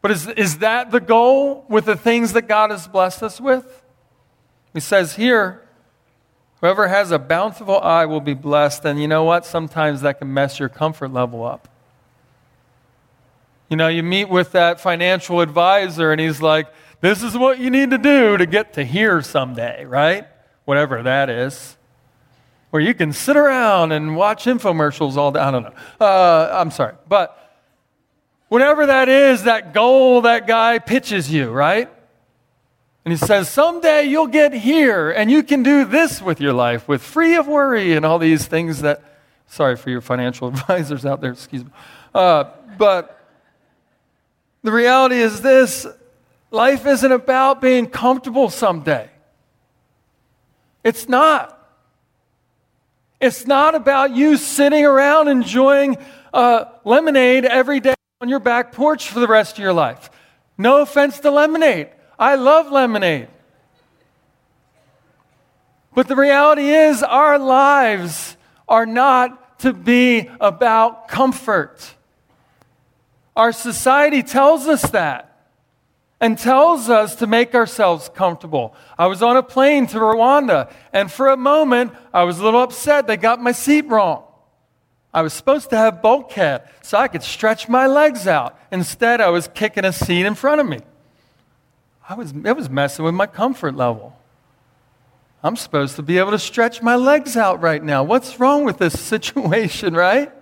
But 0.00 0.10
is, 0.10 0.28
is 0.28 0.58
that 0.58 0.90
the 0.90 1.00
goal 1.00 1.64
with 1.68 1.84
the 1.84 1.96
things 1.96 2.32
that 2.32 2.48
God 2.48 2.70
has 2.70 2.86
blessed 2.86 3.22
us 3.22 3.40
with? 3.40 3.82
He 4.72 4.80
says 4.80 5.14
here, 5.16 5.63
Whoever 6.64 6.88
has 6.88 7.10
a 7.10 7.18
bountiful 7.18 7.78
eye 7.78 8.06
will 8.06 8.22
be 8.22 8.32
blessed. 8.32 8.86
And 8.86 8.98
you 8.98 9.06
know 9.06 9.22
what? 9.22 9.44
Sometimes 9.44 10.00
that 10.00 10.18
can 10.18 10.32
mess 10.32 10.58
your 10.58 10.70
comfort 10.70 11.12
level 11.12 11.44
up. 11.44 11.68
You 13.68 13.76
know, 13.76 13.88
you 13.88 14.02
meet 14.02 14.30
with 14.30 14.52
that 14.52 14.80
financial 14.80 15.42
advisor 15.42 16.10
and 16.10 16.18
he's 16.18 16.40
like, 16.40 16.68
this 17.02 17.22
is 17.22 17.36
what 17.36 17.58
you 17.58 17.68
need 17.68 17.90
to 17.90 17.98
do 17.98 18.38
to 18.38 18.46
get 18.46 18.72
to 18.72 18.82
here 18.82 19.20
someday, 19.20 19.84
right? 19.84 20.26
Whatever 20.64 21.02
that 21.02 21.28
is. 21.28 21.76
Or 22.72 22.80
you 22.80 22.94
can 22.94 23.12
sit 23.12 23.36
around 23.36 23.92
and 23.92 24.16
watch 24.16 24.46
infomercials 24.46 25.16
all 25.16 25.32
day. 25.32 25.40
I 25.40 25.50
don't 25.50 25.64
know. 25.64 25.74
Uh, 26.00 26.48
I'm 26.50 26.70
sorry. 26.70 26.94
But 27.06 27.38
whatever 28.48 28.86
that 28.86 29.10
is, 29.10 29.42
that 29.42 29.74
goal 29.74 30.22
that 30.22 30.46
guy 30.46 30.78
pitches 30.78 31.30
you, 31.30 31.50
right? 31.50 31.90
And 33.04 33.12
he 33.12 33.18
says, 33.18 33.48
Someday 33.48 34.04
you'll 34.04 34.26
get 34.26 34.54
here 34.54 35.10
and 35.10 35.30
you 35.30 35.42
can 35.42 35.62
do 35.62 35.84
this 35.84 36.22
with 36.22 36.40
your 36.40 36.52
life, 36.52 36.88
with 36.88 37.02
free 37.02 37.36
of 37.36 37.46
worry 37.46 37.92
and 37.92 38.06
all 38.06 38.18
these 38.18 38.46
things 38.46 38.80
that, 38.80 39.02
sorry 39.46 39.76
for 39.76 39.90
your 39.90 40.00
financial 40.00 40.48
advisors 40.48 41.04
out 41.04 41.20
there, 41.20 41.32
excuse 41.32 41.64
me. 41.64 41.70
Uh, 42.14 42.44
but 42.78 43.20
the 44.62 44.72
reality 44.72 45.16
is 45.16 45.42
this 45.42 45.86
life 46.50 46.86
isn't 46.86 47.12
about 47.12 47.60
being 47.60 47.86
comfortable 47.86 48.48
someday. 48.48 49.10
It's 50.82 51.08
not. 51.08 51.50
It's 53.20 53.46
not 53.46 53.74
about 53.74 54.14
you 54.14 54.36
sitting 54.36 54.84
around 54.84 55.28
enjoying 55.28 55.96
uh, 56.32 56.66
lemonade 56.84 57.44
every 57.44 57.80
day 57.80 57.94
on 58.20 58.28
your 58.28 58.40
back 58.40 58.72
porch 58.72 59.08
for 59.08 59.20
the 59.20 59.26
rest 59.26 59.58
of 59.58 59.62
your 59.62 59.72
life. 59.72 60.10
No 60.56 60.82
offense 60.82 61.20
to 61.20 61.30
lemonade. 61.30 61.88
I 62.18 62.36
love 62.36 62.70
lemonade. 62.70 63.28
But 65.94 66.08
the 66.08 66.16
reality 66.16 66.70
is, 66.70 67.02
our 67.02 67.38
lives 67.38 68.36
are 68.68 68.86
not 68.86 69.60
to 69.60 69.72
be 69.72 70.28
about 70.40 71.08
comfort. 71.08 71.94
Our 73.36 73.52
society 73.52 74.22
tells 74.22 74.66
us 74.66 74.82
that 74.90 75.30
and 76.20 76.38
tells 76.38 76.88
us 76.88 77.16
to 77.16 77.26
make 77.26 77.54
ourselves 77.54 78.08
comfortable. 78.08 78.74
I 78.98 79.06
was 79.06 79.22
on 79.22 79.36
a 79.36 79.42
plane 79.42 79.86
to 79.88 79.98
Rwanda, 79.98 80.72
and 80.92 81.10
for 81.10 81.28
a 81.28 81.36
moment, 81.36 81.92
I 82.12 82.24
was 82.24 82.38
a 82.38 82.44
little 82.44 82.62
upset 82.62 83.06
they 83.06 83.16
got 83.16 83.40
my 83.40 83.52
seat 83.52 83.86
wrong. 83.88 84.24
I 85.12 85.22
was 85.22 85.32
supposed 85.32 85.70
to 85.70 85.76
have 85.76 86.02
bulkhead 86.02 86.68
so 86.82 86.98
I 86.98 87.08
could 87.08 87.22
stretch 87.22 87.68
my 87.68 87.86
legs 87.86 88.26
out. 88.26 88.58
Instead, 88.72 89.20
I 89.20 89.28
was 89.28 89.48
kicking 89.48 89.84
a 89.84 89.92
seat 89.92 90.26
in 90.26 90.34
front 90.34 90.60
of 90.60 90.66
me. 90.66 90.80
I 92.08 92.14
was, 92.14 92.32
it 92.32 92.56
was 92.56 92.68
messing 92.68 93.04
with 93.04 93.14
my 93.14 93.26
comfort 93.26 93.74
level. 93.74 94.16
I'm 95.42 95.56
supposed 95.56 95.96
to 95.96 96.02
be 96.02 96.18
able 96.18 96.30
to 96.30 96.38
stretch 96.38 96.82
my 96.82 96.96
legs 96.96 97.36
out 97.36 97.60
right 97.60 97.82
now. 97.82 98.02
What's 98.02 98.40
wrong 98.40 98.64
with 98.64 98.78
this 98.78 98.98
situation, 99.12 99.94
right? 99.94 100.32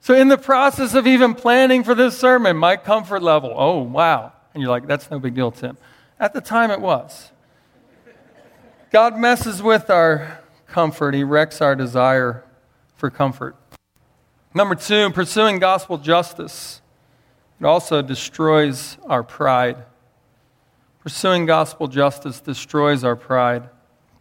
So, 0.00 0.14
in 0.14 0.28
the 0.28 0.38
process 0.38 0.94
of 0.94 1.06
even 1.06 1.34
planning 1.34 1.82
for 1.84 1.94
this 1.94 2.16
sermon, 2.16 2.56
my 2.56 2.76
comfort 2.76 3.22
level, 3.22 3.52
oh, 3.54 3.82
wow. 3.82 4.32
And 4.54 4.62
you're 4.62 4.70
like, 4.70 4.86
that's 4.86 5.10
no 5.10 5.18
big 5.18 5.34
deal, 5.34 5.50
Tim. 5.50 5.76
At 6.20 6.32
the 6.32 6.40
time, 6.40 6.70
it 6.70 6.80
was. 6.80 7.30
God 8.90 9.18
messes 9.18 9.62
with 9.62 9.90
our 9.90 10.40
comfort, 10.66 11.14
He 11.14 11.24
wrecks 11.24 11.60
our 11.60 11.74
desire 11.74 12.44
for 12.96 13.10
comfort. 13.10 13.56
Number 14.54 14.74
two, 14.74 15.10
pursuing 15.10 15.58
gospel 15.58 15.98
justice. 15.98 16.80
It 17.60 17.66
also 17.66 18.02
destroys 18.02 18.96
our 19.08 19.22
pride. 19.22 19.84
Pursuing 21.00 21.46
gospel 21.46 21.86
justice 21.86 22.40
destroys 22.40 23.04
our 23.04 23.16
pride. 23.16 23.68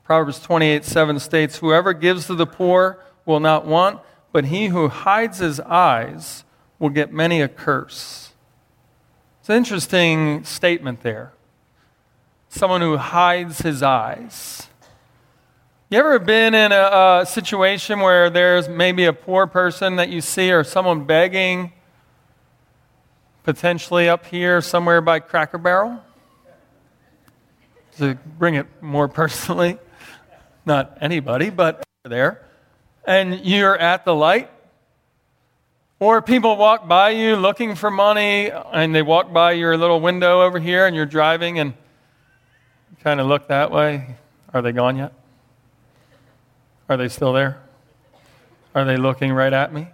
Proverbs 0.03 0.39
28 0.39 0.85
7 0.85 1.19
states, 1.19 1.57
Whoever 1.57 1.93
gives 1.93 2.27
to 2.27 2.35
the 2.35 2.45
poor 2.45 3.03
will 3.25 3.39
not 3.39 3.65
want, 3.65 3.99
but 4.31 4.45
he 4.45 4.67
who 4.67 4.87
hides 4.87 5.39
his 5.39 5.59
eyes 5.59 6.43
will 6.79 6.89
get 6.89 7.11
many 7.11 7.41
a 7.41 7.47
curse. 7.47 8.31
It's 9.39 9.49
an 9.49 9.55
interesting 9.55 10.43
statement 10.43 11.01
there. 11.01 11.33
Someone 12.49 12.81
who 12.81 12.97
hides 12.97 13.59
his 13.59 13.83
eyes. 13.83 14.67
You 15.89 15.99
ever 15.99 16.19
been 16.19 16.53
in 16.53 16.71
a, 16.71 17.21
a, 17.21 17.25
situation 17.25 18.01
where 18.01 18.29
there's 18.29 18.67
maybe 18.67 19.05
a 19.05 19.13
poor 19.13 19.47
person 19.47 19.95
that 19.95 20.09
you 20.09 20.19
see 20.19 20.51
or 20.51 20.65
someone 20.65 21.05
begging, 21.05 21.71
potentially 23.43 24.09
up 24.09 24.25
here 24.25 24.59
somewhere 24.59 24.99
by 24.99 25.19
Cracker 25.19 25.57
Barrel? 25.57 26.03
To 27.97 28.15
bring 28.37 28.55
it 28.55 28.67
more 28.81 29.07
personally, 29.21 29.77
not 30.65 30.97
anybody, 31.01 31.49
but 31.49 31.83
there. 32.03 32.43
And 33.05 33.45
you're 33.45 33.77
at 33.77 34.05
the 34.05 34.13
light. 34.13 34.51
Or 35.99 36.21
people 36.21 36.57
walk 36.57 36.87
by 36.87 37.09
you 37.09 37.35
looking 37.35 37.73
for 37.73 37.89
money, 37.89 38.51
and 38.51 38.93
they 38.93 39.01
walk 39.01 39.33
by 39.33 39.53
your 39.53 39.75
little 39.77 39.99
window 39.99 40.41
over 40.41 40.59
here, 40.59 40.85
and 40.85 40.95
you're 40.95 41.07
driving 41.07 41.57
and 41.57 41.73
kind 43.03 43.19
of 43.19 43.25
look 43.25 43.47
that 43.47 43.71
way. 43.71 44.15
Are 44.53 44.61
they 44.61 44.71
gone 44.71 44.97
yet? 44.97 45.13
Are 46.87 46.97
they 46.97 47.07
still 47.07 47.33
there? 47.33 47.61
Are 48.75 48.85
they 48.85 48.97
looking 48.97 49.33
right 49.33 49.51
at 49.51 49.73
me? 49.73 49.87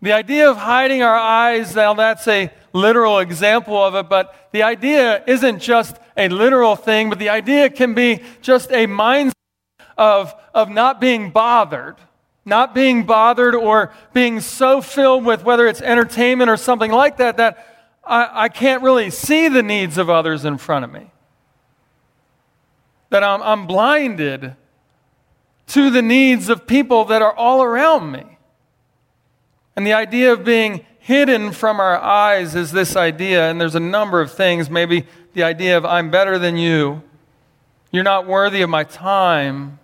The 0.00 0.12
idea 0.12 0.48
of 0.48 0.56
hiding 0.56 1.02
our 1.02 1.16
eyes, 1.16 1.74
now 1.74 1.94
that's 1.94 2.28
a 2.28 2.52
literal 2.72 3.18
example 3.18 3.76
of 3.76 3.94
it, 3.94 4.08
but 4.08 4.34
the 4.52 4.62
idea 4.62 5.22
isn't 5.26 5.60
just 5.60 5.96
a 6.16 6.28
literal 6.28 6.76
thing, 6.76 7.08
but 7.08 7.18
the 7.18 7.28
idea 7.28 7.70
can 7.70 7.94
be 7.94 8.22
just 8.42 8.70
a 8.70 8.86
mindset 8.86 9.32
of, 9.96 10.34
of 10.54 10.68
not 10.70 11.00
being 11.00 11.30
bothered. 11.30 11.96
Not 12.44 12.74
being 12.74 13.04
bothered 13.04 13.54
or 13.54 13.92
being 14.14 14.40
so 14.40 14.80
filled 14.80 15.24
with 15.24 15.44
whether 15.44 15.66
it's 15.66 15.82
entertainment 15.82 16.48
or 16.48 16.56
something 16.56 16.90
like 16.90 17.18
that 17.18 17.36
that 17.36 17.98
I, 18.02 18.44
I 18.44 18.48
can't 18.48 18.82
really 18.82 19.10
see 19.10 19.48
the 19.48 19.62
needs 19.62 19.98
of 19.98 20.08
others 20.08 20.46
in 20.46 20.56
front 20.56 20.84
of 20.86 20.90
me. 20.90 21.10
That 23.10 23.22
I'm, 23.22 23.42
I'm 23.42 23.66
blinded 23.66 24.56
to 25.68 25.90
the 25.90 26.00
needs 26.00 26.48
of 26.48 26.66
people 26.66 27.04
that 27.06 27.20
are 27.20 27.34
all 27.34 27.62
around 27.62 28.10
me. 28.10 28.24
And 29.76 29.86
the 29.86 29.92
idea 29.92 30.32
of 30.32 30.44
being 30.44 30.86
hidden 31.08 31.50
from 31.52 31.80
our 31.80 31.98
eyes 31.98 32.54
is 32.54 32.70
this 32.70 32.94
idea, 32.94 33.50
and 33.50 33.60
there's 33.60 33.74
a 33.74 33.80
number 33.80 34.20
of 34.20 34.30
things. 34.30 34.68
Maybe 34.68 35.06
the 35.32 35.42
idea 35.42 35.76
of 35.76 35.84
I'm 35.84 36.10
better 36.10 36.38
than 36.38 36.56
you, 36.56 37.02
you're 37.90 38.04
not 38.04 38.26
worthy 38.26 38.62
of 38.62 38.68
my 38.68 38.84
time, 38.84 39.78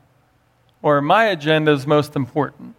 or 0.82 1.00
my 1.00 1.24
agenda 1.24 1.72
is 1.72 1.86
most 1.86 2.14
important. 2.14 2.76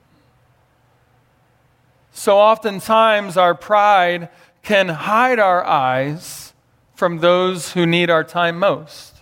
So 2.12 2.38
oftentimes, 2.38 3.36
our 3.36 3.56
pride 3.56 4.30
can 4.62 4.90
hide 4.90 5.40
our 5.40 5.66
eyes 5.66 6.54
from 6.94 7.18
those 7.18 7.74
who 7.74 7.86
need 7.86 8.10
our 8.10 8.24
time 8.24 8.58
most, 8.60 9.16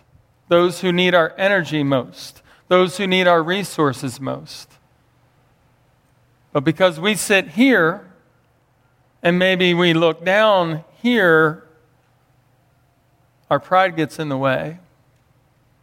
those 0.50 0.82
who 0.82 0.92
need 0.92 1.16
our 1.16 1.34
energy 1.38 1.82
most 1.82 2.44
those 2.74 2.98
who 2.98 3.06
need 3.06 3.28
our 3.28 3.44
resources 3.44 4.20
most. 4.20 4.68
But 6.52 6.64
because 6.64 7.00
we 7.00 7.14
sit 7.16 7.50
here 7.50 8.06
and 9.24 9.40
maybe 9.40 9.74
we 9.74 9.94
look 9.94 10.26
down 10.26 10.84
here, 11.02 11.64
our 13.50 13.60
pride 13.60 13.96
gets 13.96 14.20
in 14.20 14.28
the 14.28 14.38
way. 14.38 14.80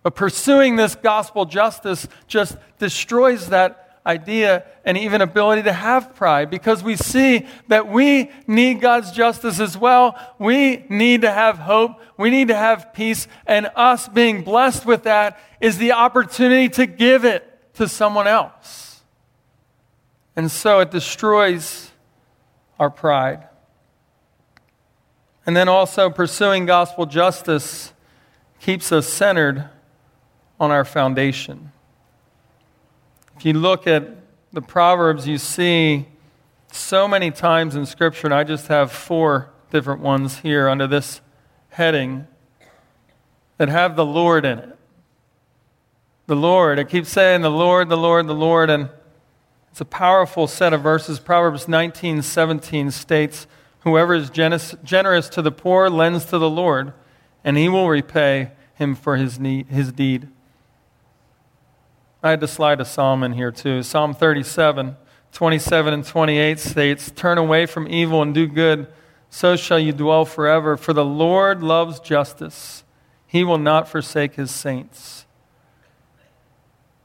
But 0.03 0.15
pursuing 0.15 0.77
this 0.77 0.95
gospel 0.95 1.47
justice 1.47 2.07
just 2.27 2.57
destroys 2.79 3.49
that 3.49 3.99
idea 4.07 4.65
and 4.85 4.97
even 4.97 5.21
ability 5.21 5.63
to 5.63 5.73
have 5.73 6.15
pride 6.15 6.51
because 6.51 6.83
we 6.83 6.97
see 6.97 7.47
that 7.69 7.89
we 7.89 8.31
need 8.47 8.81
God's 8.81 9.11
justice 9.11 9.61
as 9.61 9.77
well. 9.77 10.19
We 10.39 10.85
need 10.89 11.23
to 11.23 11.31
have 11.31 11.59
hope. 11.59 12.01
We 12.17 12.31
need 12.31 12.49
to 12.49 12.57
have 12.57 12.93
peace. 12.93 13.27
And 13.47 13.71
us 13.77 14.09
being 14.09 14.43
blessed 14.43 14.87
with 14.87 15.05
that 15.05 15.39
is 15.61 15.79
the 15.79 15.93
opportunity 15.93 16.69
to 16.71 16.87
give 16.87 17.25
it 17.25 17.47
to 17.75 17.89
someone 17.89 18.27
else. 18.27 19.03
And 20.35 20.51
so 20.51 20.81
it 20.81 20.91
destroys 20.91 21.90
our 22.81 22.91
pride. 22.91 23.47
And 25.47 25.57
then 25.57 25.69
also 25.69 26.11
pursuing 26.11 26.67
gospel 26.67 27.07
justice 27.07 27.93
keeps 28.61 28.91
us 28.91 29.07
centered 29.07 29.69
on 30.59 30.73
our 30.73 30.85
foundation. 30.85 31.71
If 33.37 33.45
you 33.45 33.53
look 33.53 33.87
at 33.87 34.09
the 34.53 34.61
Proverbs, 34.61 35.29
you 35.29 35.39
see 35.39 36.09
so 36.73 37.07
many 37.07 37.31
times 37.31 37.77
in 37.77 37.87
Scripture, 37.87 38.27
and 38.27 38.35
I 38.35 38.43
just 38.43 38.67
have 38.67 38.91
four 38.91 39.51
different 39.71 40.01
ones 40.01 40.39
here 40.39 40.69
under 40.69 40.89
this 40.89 41.21
heading 41.69 42.27
that 43.59 43.69
have 43.69 43.95
the 43.95 44.05
Lord 44.05 44.45
in 44.45 44.59
it 44.59 44.77
the 46.31 46.37
Lord. 46.37 46.79
It 46.79 46.89
keeps 46.89 47.09
saying 47.09 47.43
the 47.43 47.51
Lord, 47.51 47.89
the 47.89 47.97
Lord, 47.97 48.29
the 48.29 48.35
Lord, 48.37 48.71
and 48.71 48.89
it's 49.71 49.81
a 49.81 49.85
powerful 49.85 50.47
set 50.47 50.73
of 50.73 50.83
verses. 50.83 51.21
Proverbs 51.21 51.69
19, 51.69 52.23
17 52.23 52.91
states, 52.91 53.47
Whoever 53.81 54.15
is 54.15 54.31
generous 54.31 55.29
to 55.31 55.43
the 55.43 55.53
poor 55.53 55.89
lends 55.89 56.27
to 56.27 56.39
the 56.39 56.51
Lord, 56.51 56.93
and 57.45 57.57
he 57.57 57.69
will 57.69 57.89
repay 57.89 58.53
him 58.75 58.95
for 58.95 59.17
his, 59.17 59.39
need, 59.39 59.69
his 59.69 59.93
deed. 59.93 60.29
I 62.23 62.31
had 62.31 62.41
to 62.41 62.49
slide 62.49 62.81
a 62.81 62.85
psalm 62.85 63.23
in 63.23 63.33
here 63.33 63.51
too. 63.51 63.83
Psalm 63.83 64.13
37, 64.13 64.97
27 65.33 65.95
and 65.95 66.05
28 66.05 66.59
states, 66.59 67.11
Turn 67.11 67.39
away 67.39 67.65
from 67.65 67.89
evil 67.89 68.21
and 68.21 68.35
do 68.35 68.47
good, 68.47 68.89
so 69.31 69.57
shall 69.57 69.79
you 69.79 69.93
dwell 69.93 70.27
forever. 70.27 70.77
For 70.77 70.93
the 70.93 71.05
Lord 71.05 71.63
loves 71.63 72.01
justice, 72.01 72.85
he 73.27 73.45
will 73.45 73.59
not 73.59 73.89
forsake 73.89 74.35
his 74.35 74.51
saints. 74.51 75.25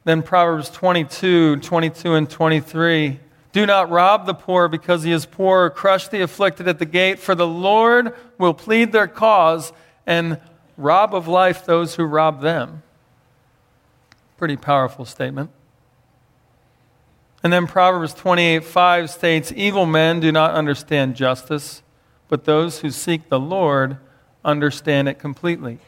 Then 0.05 0.21
Proverbs 0.21 0.69
22, 0.69 1.57
22 1.57 2.13
and 2.13 2.29
23. 2.29 3.19
Do 3.51 3.65
not 3.65 3.89
rob 3.89 4.27
the 4.27 4.35
poor 4.35 4.67
because 4.67 5.03
he 5.03 5.12
is 5.12 5.25
poor, 5.25 5.65
or 5.65 5.69
crush 5.69 6.07
the 6.07 6.21
afflicted 6.21 6.67
at 6.67 6.77
the 6.77 6.85
gate, 6.85 7.19
for 7.19 7.33
the 7.33 7.47
Lord 7.47 8.13
will 8.38 8.53
plead 8.53 8.91
their 8.91 9.07
cause 9.07 9.74
and 10.05 10.39
rob 10.77 11.15
of 11.15 11.27
life 11.27 11.65
those 11.65 11.95
who 11.95 12.03
rob 12.03 12.41
them. 12.41 12.83
Pretty 14.38 14.57
powerful 14.57 15.05
statement. 15.05 15.50
And 17.41 17.51
then 17.51 17.65
Proverbs 17.65 18.13
28 18.13 18.63
5 18.63 19.09
states, 19.09 19.53
Evil 19.55 19.85
men 19.85 20.19
do 20.19 20.31
not 20.31 20.51
understand 20.53 21.15
justice, 21.15 21.81
but 22.27 22.45
those 22.45 22.79
who 22.79 22.91
seek 22.91 23.29
the 23.29 23.39
Lord 23.39 23.97
understand 24.43 25.07
it 25.07 25.17
completely. 25.17 25.79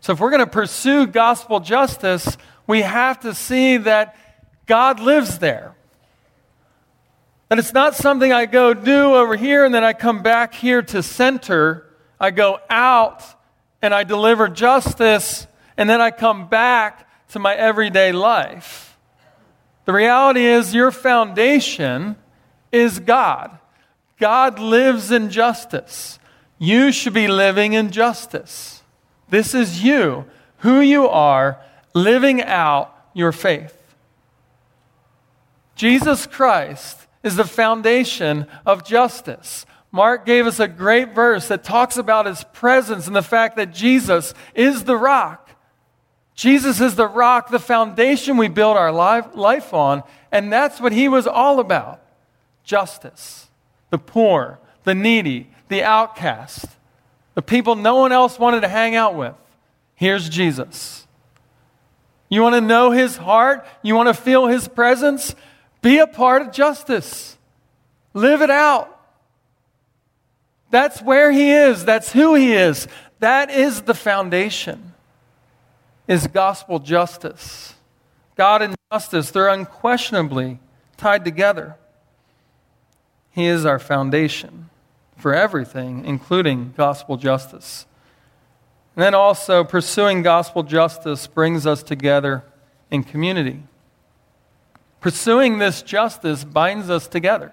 So 0.00 0.12
if 0.12 0.20
we're 0.20 0.30
going 0.30 0.40
to 0.40 0.46
pursue 0.46 1.06
gospel 1.06 1.60
justice, 1.60 2.36
we 2.66 2.82
have 2.82 3.20
to 3.20 3.34
see 3.34 3.76
that 3.78 4.16
God 4.66 5.00
lives 5.00 5.38
there. 5.38 5.74
That 7.48 7.58
it's 7.58 7.74
not 7.74 7.94
something 7.94 8.32
I 8.32 8.46
go 8.46 8.74
do 8.74 9.14
over 9.14 9.36
here 9.36 9.64
and 9.64 9.74
then 9.74 9.84
I 9.84 9.92
come 9.92 10.22
back 10.22 10.54
here 10.54 10.82
to 10.82 11.02
center. 11.02 11.86
I 12.18 12.30
go 12.30 12.58
out 12.70 13.22
and 13.82 13.94
I 13.94 14.04
deliver 14.04 14.48
justice 14.48 15.46
and 15.76 15.88
then 15.88 16.00
I 16.00 16.10
come 16.10 16.48
back 16.48 17.08
to 17.30 17.38
my 17.38 17.54
everyday 17.54 18.12
life. 18.12 18.96
The 19.84 19.92
reality 19.92 20.44
is, 20.46 20.74
your 20.74 20.90
foundation 20.90 22.16
is 22.72 22.98
God. 23.00 23.58
God 24.18 24.58
lives 24.58 25.10
in 25.10 25.30
justice. 25.30 26.18
You 26.58 26.92
should 26.92 27.12
be 27.12 27.28
living 27.28 27.74
in 27.74 27.90
justice. 27.90 28.82
This 29.28 29.54
is 29.54 29.82
you, 29.82 30.24
who 30.58 30.80
you 30.80 31.08
are, 31.08 31.60
living 31.94 32.42
out 32.42 32.94
your 33.14 33.32
faith. 33.32 33.80
Jesus 35.74 36.26
Christ 36.26 37.06
is 37.22 37.36
the 37.36 37.44
foundation 37.44 38.46
of 38.66 38.84
justice. 38.84 39.64
Mark 39.90 40.26
gave 40.26 40.46
us 40.46 40.60
a 40.60 40.68
great 40.68 41.14
verse 41.14 41.48
that 41.48 41.64
talks 41.64 41.96
about 41.96 42.26
his 42.26 42.44
presence 42.52 43.06
and 43.06 43.16
the 43.16 43.22
fact 43.22 43.56
that 43.56 43.72
Jesus 43.72 44.34
is 44.54 44.84
the 44.84 44.96
rock. 44.96 45.50
Jesus 46.34 46.80
is 46.80 46.96
the 46.96 47.06
rock, 47.06 47.50
the 47.50 47.60
foundation 47.60 48.36
we 48.36 48.48
build 48.48 48.76
our 48.76 48.90
life, 48.92 49.26
life 49.34 49.72
on, 49.72 50.02
and 50.32 50.52
that's 50.52 50.80
what 50.80 50.92
he 50.92 51.08
was 51.08 51.26
all 51.26 51.60
about 51.60 52.02
justice. 52.64 53.48
The 53.90 53.98
poor, 53.98 54.58
the 54.82 54.94
needy, 54.94 55.50
the 55.68 55.84
outcast 55.84 56.66
the 57.34 57.42
people 57.42 57.74
no 57.74 57.96
one 57.96 58.12
else 58.12 58.38
wanted 58.38 58.60
to 58.60 58.68
hang 58.68 58.94
out 58.94 59.14
with. 59.14 59.34
Here's 59.96 60.28
Jesus. 60.28 61.03
You 62.28 62.42
want 62.42 62.54
to 62.54 62.60
know 62.60 62.90
his 62.90 63.16
heart? 63.16 63.66
You 63.82 63.94
want 63.94 64.08
to 64.08 64.14
feel 64.14 64.46
his 64.46 64.68
presence? 64.68 65.34
Be 65.82 65.98
a 65.98 66.06
part 66.06 66.42
of 66.42 66.52
justice. 66.52 67.36
Live 68.14 68.42
it 68.42 68.50
out. 68.50 68.90
That's 70.70 71.00
where 71.02 71.30
he 71.30 71.50
is. 71.50 71.84
That's 71.84 72.12
who 72.12 72.34
he 72.34 72.52
is. 72.52 72.88
That 73.20 73.50
is 73.50 73.82
the 73.82 73.94
foundation. 73.94 74.92
Is 76.08 76.26
gospel 76.26 76.78
justice. 76.78 77.74
God 78.36 78.62
and 78.62 78.74
justice, 78.92 79.30
they're 79.30 79.48
unquestionably 79.48 80.58
tied 80.96 81.24
together. 81.24 81.76
He 83.30 83.46
is 83.46 83.64
our 83.64 83.78
foundation 83.78 84.70
for 85.16 85.34
everything, 85.34 86.04
including 86.04 86.74
gospel 86.76 87.16
justice. 87.16 87.86
And 88.96 89.02
then 89.02 89.14
also, 89.14 89.64
pursuing 89.64 90.22
gospel 90.22 90.62
justice 90.62 91.26
brings 91.26 91.66
us 91.66 91.82
together 91.82 92.44
in 92.90 93.02
community. 93.02 93.64
Pursuing 95.00 95.58
this 95.58 95.82
justice 95.82 96.44
binds 96.44 96.88
us 96.88 97.08
together. 97.08 97.52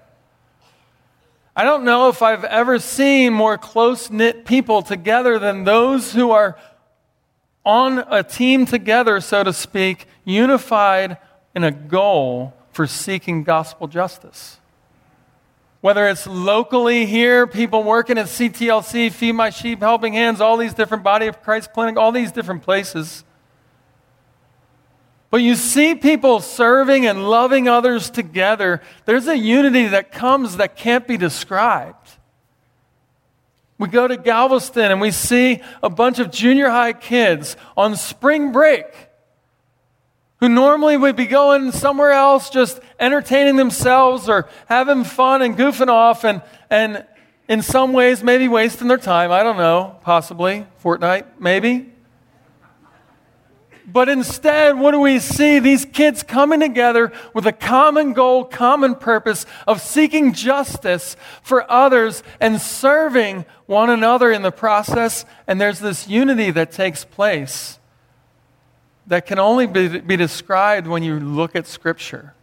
I 1.55 1.63
don't 1.63 1.83
know 1.83 2.07
if 2.07 2.21
I've 2.21 2.45
ever 2.45 2.79
seen 2.79 3.33
more 3.33 3.57
close 3.57 4.09
knit 4.09 4.45
people 4.45 4.83
together 4.83 5.37
than 5.37 5.65
those 5.65 6.13
who 6.13 6.31
are 6.31 6.57
on 7.65 7.99
a 8.09 8.23
team 8.23 8.65
together, 8.65 9.19
so 9.19 9.43
to 9.43 9.51
speak, 9.51 10.07
unified 10.23 11.17
in 11.53 11.63
a 11.63 11.71
goal 11.71 12.53
for 12.71 12.87
seeking 12.87 13.43
gospel 13.43 13.87
justice. 13.87 14.60
Whether 15.81 16.07
it's 16.07 16.27
locally 16.27 17.07
here, 17.07 17.47
people 17.47 17.83
working 17.83 18.19
at 18.19 18.27
CTLC, 18.27 19.11
Feed 19.11 19.33
My 19.33 19.49
Sheep, 19.49 19.79
Helping 19.79 20.13
Hands, 20.13 20.39
all 20.39 20.55
these 20.55 20.75
different 20.75 21.03
Body 21.03 21.25
of 21.25 21.41
Christ 21.41 21.73
clinic, 21.73 21.97
all 21.97 22.11
these 22.11 22.31
different 22.31 22.61
places. 22.61 23.23
But 25.31 25.37
you 25.37 25.55
see 25.55 25.95
people 25.95 26.39
serving 26.39 27.07
and 27.07 27.27
loving 27.27 27.67
others 27.67 28.11
together. 28.11 28.81
There's 29.05 29.27
a 29.27 29.37
unity 29.37 29.87
that 29.87 30.11
comes 30.11 30.57
that 30.57 30.75
can't 30.75 31.07
be 31.07 31.17
described. 31.17 32.09
We 33.79 33.87
go 33.87 34.07
to 34.07 34.17
Galveston 34.17 34.91
and 34.91 35.01
we 35.01 35.09
see 35.09 35.61
a 35.81 35.89
bunch 35.89 36.19
of 36.19 36.29
junior 36.29 36.69
high 36.69 36.93
kids 36.93 37.55
on 37.75 37.95
spring 37.95 38.51
break 38.51 38.85
who 40.41 40.49
normally 40.49 40.97
would 40.97 41.15
be 41.15 41.27
going 41.27 41.71
somewhere 41.71 42.11
else 42.11 42.49
just 42.49 42.79
entertaining 42.99 43.55
themselves 43.55 44.27
or 44.27 44.49
having 44.65 45.03
fun 45.03 45.43
and 45.43 45.55
goofing 45.55 45.87
off 45.87 46.25
and, 46.25 46.41
and 46.69 47.05
in 47.47 47.61
some 47.61 47.93
ways 47.93 48.23
maybe 48.23 48.47
wasting 48.47 48.87
their 48.87 48.97
time. 48.97 49.31
I 49.31 49.43
don't 49.43 49.57
know, 49.57 49.99
possibly. 50.03 50.65
Fortnite, 50.83 51.25
maybe. 51.39 51.91
But 53.85 54.09
instead, 54.09 54.79
what 54.79 54.91
do 54.91 54.99
we 54.99 55.19
see? 55.19 55.59
These 55.59 55.85
kids 55.85 56.23
coming 56.23 56.61
together 56.61 57.11
with 57.33 57.45
a 57.45 57.51
common 57.51 58.13
goal, 58.13 58.45
common 58.45 58.95
purpose 58.95 59.45
of 59.67 59.81
seeking 59.81 60.33
justice 60.33 61.15
for 61.43 61.69
others 61.69 62.23
and 62.39 62.59
serving 62.59 63.45
one 63.65 63.89
another 63.89 64.31
in 64.31 64.41
the 64.41 64.51
process. 64.51 65.25
And 65.45 65.59
there's 65.59 65.79
this 65.79 66.07
unity 66.07 66.51
that 66.51 66.71
takes 66.71 67.05
place 67.05 67.79
that 69.11 69.25
can 69.25 69.39
only 69.39 69.67
be, 69.67 69.99
be 69.99 70.15
described 70.15 70.87
when 70.87 71.03
you 71.03 71.19
look 71.19 71.53
at 71.53 71.67
Scripture 71.67 72.33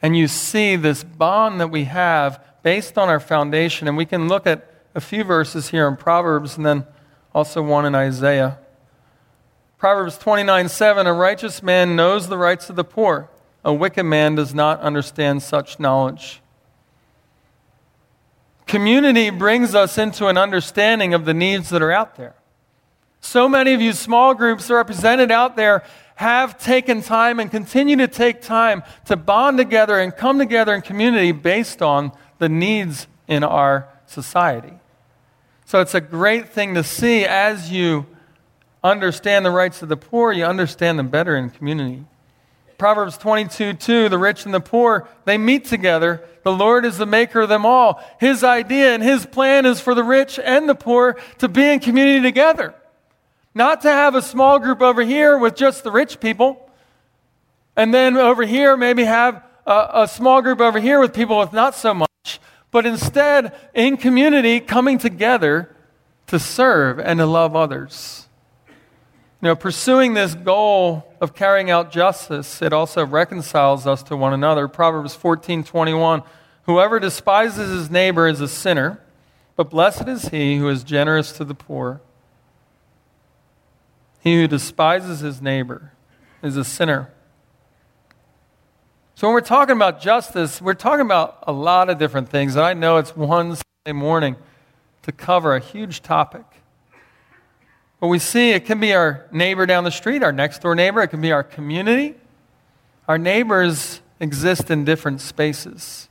and 0.00 0.16
you 0.16 0.26
see 0.26 0.74
this 0.74 1.04
bond 1.04 1.60
that 1.60 1.68
we 1.68 1.84
have 1.84 2.42
based 2.62 2.96
on 2.96 3.10
our 3.10 3.20
foundation. 3.20 3.86
And 3.86 3.94
we 3.94 4.06
can 4.06 4.26
look 4.26 4.46
at 4.46 4.66
a 4.94 5.02
few 5.02 5.22
verses 5.22 5.68
here 5.68 5.86
in 5.86 5.98
Proverbs 5.98 6.56
and 6.56 6.64
then 6.64 6.86
also 7.34 7.60
one 7.60 7.84
in 7.84 7.94
Isaiah. 7.94 8.56
Proverbs 9.76 10.16
29 10.16 10.70
7 10.70 11.06
A 11.06 11.12
righteous 11.12 11.62
man 11.62 11.94
knows 11.94 12.28
the 12.28 12.38
rights 12.38 12.70
of 12.70 12.76
the 12.76 12.84
poor, 12.84 13.28
a 13.62 13.74
wicked 13.74 14.04
man 14.04 14.34
does 14.34 14.54
not 14.54 14.80
understand 14.80 15.42
such 15.42 15.78
knowledge. 15.78 16.40
Community 18.66 19.28
brings 19.28 19.74
us 19.74 19.98
into 19.98 20.28
an 20.28 20.38
understanding 20.38 21.12
of 21.12 21.26
the 21.26 21.34
needs 21.34 21.68
that 21.68 21.82
are 21.82 21.92
out 21.92 22.16
there. 22.16 22.34
So 23.22 23.48
many 23.48 23.72
of 23.72 23.80
you 23.80 23.92
small 23.92 24.34
groups 24.34 24.68
represented 24.68 25.30
out 25.30 25.56
there 25.56 25.84
have 26.16 26.58
taken 26.58 27.02
time 27.02 27.40
and 27.40 27.50
continue 27.50 27.96
to 27.96 28.08
take 28.08 28.42
time 28.42 28.82
to 29.06 29.16
bond 29.16 29.58
together 29.58 29.98
and 29.98 30.14
come 30.14 30.38
together 30.38 30.74
in 30.74 30.82
community 30.82 31.32
based 31.32 31.80
on 31.80 32.12
the 32.38 32.48
needs 32.48 33.06
in 33.28 33.44
our 33.44 33.88
society. 34.06 34.74
So 35.64 35.80
it's 35.80 35.94
a 35.94 36.00
great 36.00 36.50
thing 36.50 36.74
to 36.74 36.82
see 36.82 37.24
as 37.24 37.70
you 37.70 38.06
understand 38.82 39.46
the 39.46 39.52
rights 39.52 39.82
of 39.82 39.88
the 39.88 39.96
poor, 39.96 40.32
you 40.32 40.44
understand 40.44 40.98
them 40.98 41.08
better 41.08 41.36
in 41.36 41.48
community. 41.50 42.04
Proverbs 42.76 43.16
22 43.16 43.74
2, 43.74 44.08
the 44.08 44.18
rich 44.18 44.44
and 44.44 44.52
the 44.52 44.60
poor, 44.60 45.08
they 45.24 45.38
meet 45.38 45.64
together. 45.66 46.22
The 46.42 46.52
Lord 46.52 46.84
is 46.84 46.98
the 46.98 47.06
maker 47.06 47.42
of 47.42 47.48
them 47.48 47.64
all. 47.64 48.02
His 48.18 48.42
idea 48.42 48.92
and 48.92 49.02
his 49.02 49.24
plan 49.24 49.64
is 49.64 49.80
for 49.80 49.94
the 49.94 50.02
rich 50.02 50.40
and 50.40 50.68
the 50.68 50.74
poor 50.74 51.16
to 51.38 51.48
be 51.48 51.62
in 51.62 51.78
community 51.78 52.20
together. 52.20 52.74
Not 53.54 53.82
to 53.82 53.90
have 53.90 54.14
a 54.14 54.22
small 54.22 54.58
group 54.58 54.80
over 54.80 55.02
here 55.02 55.36
with 55.36 55.54
just 55.54 55.84
the 55.84 55.90
rich 55.90 56.20
people, 56.20 56.70
and 57.76 57.92
then 57.92 58.16
over 58.16 58.44
here 58.44 58.76
maybe 58.76 59.04
have 59.04 59.42
a, 59.66 59.88
a, 59.94 60.08
small 60.08 60.42
group 60.42 60.60
over 60.60 60.80
here 60.80 61.00
with 61.00 61.12
people 61.12 61.38
with 61.38 61.52
not 61.52 61.74
so 61.74 61.94
much, 61.94 62.40
but 62.70 62.86
instead 62.86 63.54
in 63.74 63.96
community 63.96 64.58
coming 64.60 64.98
together 64.98 65.74
to 66.26 66.38
serve 66.38 66.98
and 66.98 67.18
to 67.18 67.26
love 67.26 67.54
others. 67.54 68.26
You 69.42 69.48
know, 69.48 69.56
pursuing 69.56 70.14
this 70.14 70.34
goal 70.34 71.12
of 71.20 71.34
carrying 71.34 71.70
out 71.70 71.92
justice, 71.92 72.62
it 72.62 72.72
also 72.72 73.04
reconciles 73.04 73.86
us 73.86 74.02
to 74.04 74.16
one 74.16 74.32
another. 74.32 74.68
Proverbs 74.68 75.14
14 75.14 75.64
21. 75.64 76.22
Whoever 76.64 77.00
despises 77.00 77.70
his 77.70 77.90
neighbor 77.90 78.28
is 78.28 78.40
a 78.40 78.48
sinner, 78.48 79.00
but 79.56 79.68
blessed 79.68 80.06
is 80.06 80.28
he 80.28 80.56
who 80.58 80.68
is 80.68 80.84
generous 80.84 81.32
to 81.32 81.44
the 81.44 81.54
poor. 81.54 82.00
He 84.22 84.36
who 84.36 84.46
despises 84.46 85.18
his 85.18 85.42
neighbor 85.42 85.92
is 86.44 86.56
a 86.56 86.64
sinner. 86.64 87.10
So, 89.16 89.26
when 89.26 89.34
we're 89.34 89.40
talking 89.40 89.74
about 89.74 90.00
justice, 90.00 90.62
we're 90.62 90.74
talking 90.74 91.04
about 91.04 91.42
a 91.46 91.52
lot 91.52 91.90
of 91.90 91.98
different 91.98 92.28
things. 92.28 92.54
And 92.54 92.64
I 92.64 92.72
know 92.72 92.98
it's 92.98 93.16
one 93.16 93.56
Sunday 93.56 93.98
morning 93.98 94.36
to 95.02 95.10
cover 95.10 95.56
a 95.56 95.60
huge 95.60 96.02
topic. 96.02 96.44
But 97.98 98.06
we 98.06 98.20
see 98.20 98.50
it 98.50 98.64
can 98.64 98.78
be 98.78 98.94
our 98.94 99.26
neighbor 99.32 99.66
down 99.66 99.82
the 99.82 99.90
street, 99.90 100.22
our 100.22 100.32
next 100.32 100.62
door 100.62 100.76
neighbor, 100.76 101.02
it 101.02 101.08
can 101.08 101.20
be 101.20 101.32
our 101.32 101.42
community. 101.42 102.14
Our 103.08 103.18
neighbors 103.18 104.02
exist 104.20 104.70
in 104.70 104.84
different 104.84 105.20
spaces. 105.20 106.08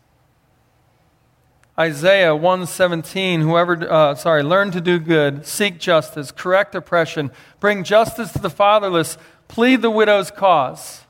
Isaiah 1.82 2.36
117, 2.36 3.42
whoever, 3.42 3.92
uh, 3.92 4.14
sorry, 4.14 4.44
learn 4.44 4.70
to 4.70 4.80
do 4.80 5.00
good, 5.00 5.48
seek 5.48 5.80
justice, 5.80 6.32
correct 6.32 6.76
oppression, 6.76 7.32
bring 7.60 7.84
justice 7.84 8.32
to 8.34 8.40
the 8.40 8.52
fatherless, 8.52 9.18
plead 9.48 9.82
the 9.82 9.90
widow's 9.90 10.30
cause. 10.30 11.02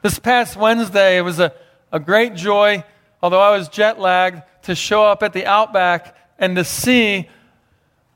This 0.00 0.18
past 0.18 0.56
Wednesday, 0.56 1.18
it 1.18 1.20
was 1.20 1.38
a, 1.38 1.52
a 1.92 2.00
great 2.00 2.34
joy, 2.34 2.82
although 3.22 3.42
I 3.42 3.54
was 3.54 3.68
jet 3.68 4.00
lagged, 4.00 4.40
to 4.62 4.74
show 4.74 5.04
up 5.04 5.22
at 5.22 5.34
the 5.34 5.44
Outback 5.44 6.16
and 6.38 6.56
to 6.56 6.64
see 6.64 7.28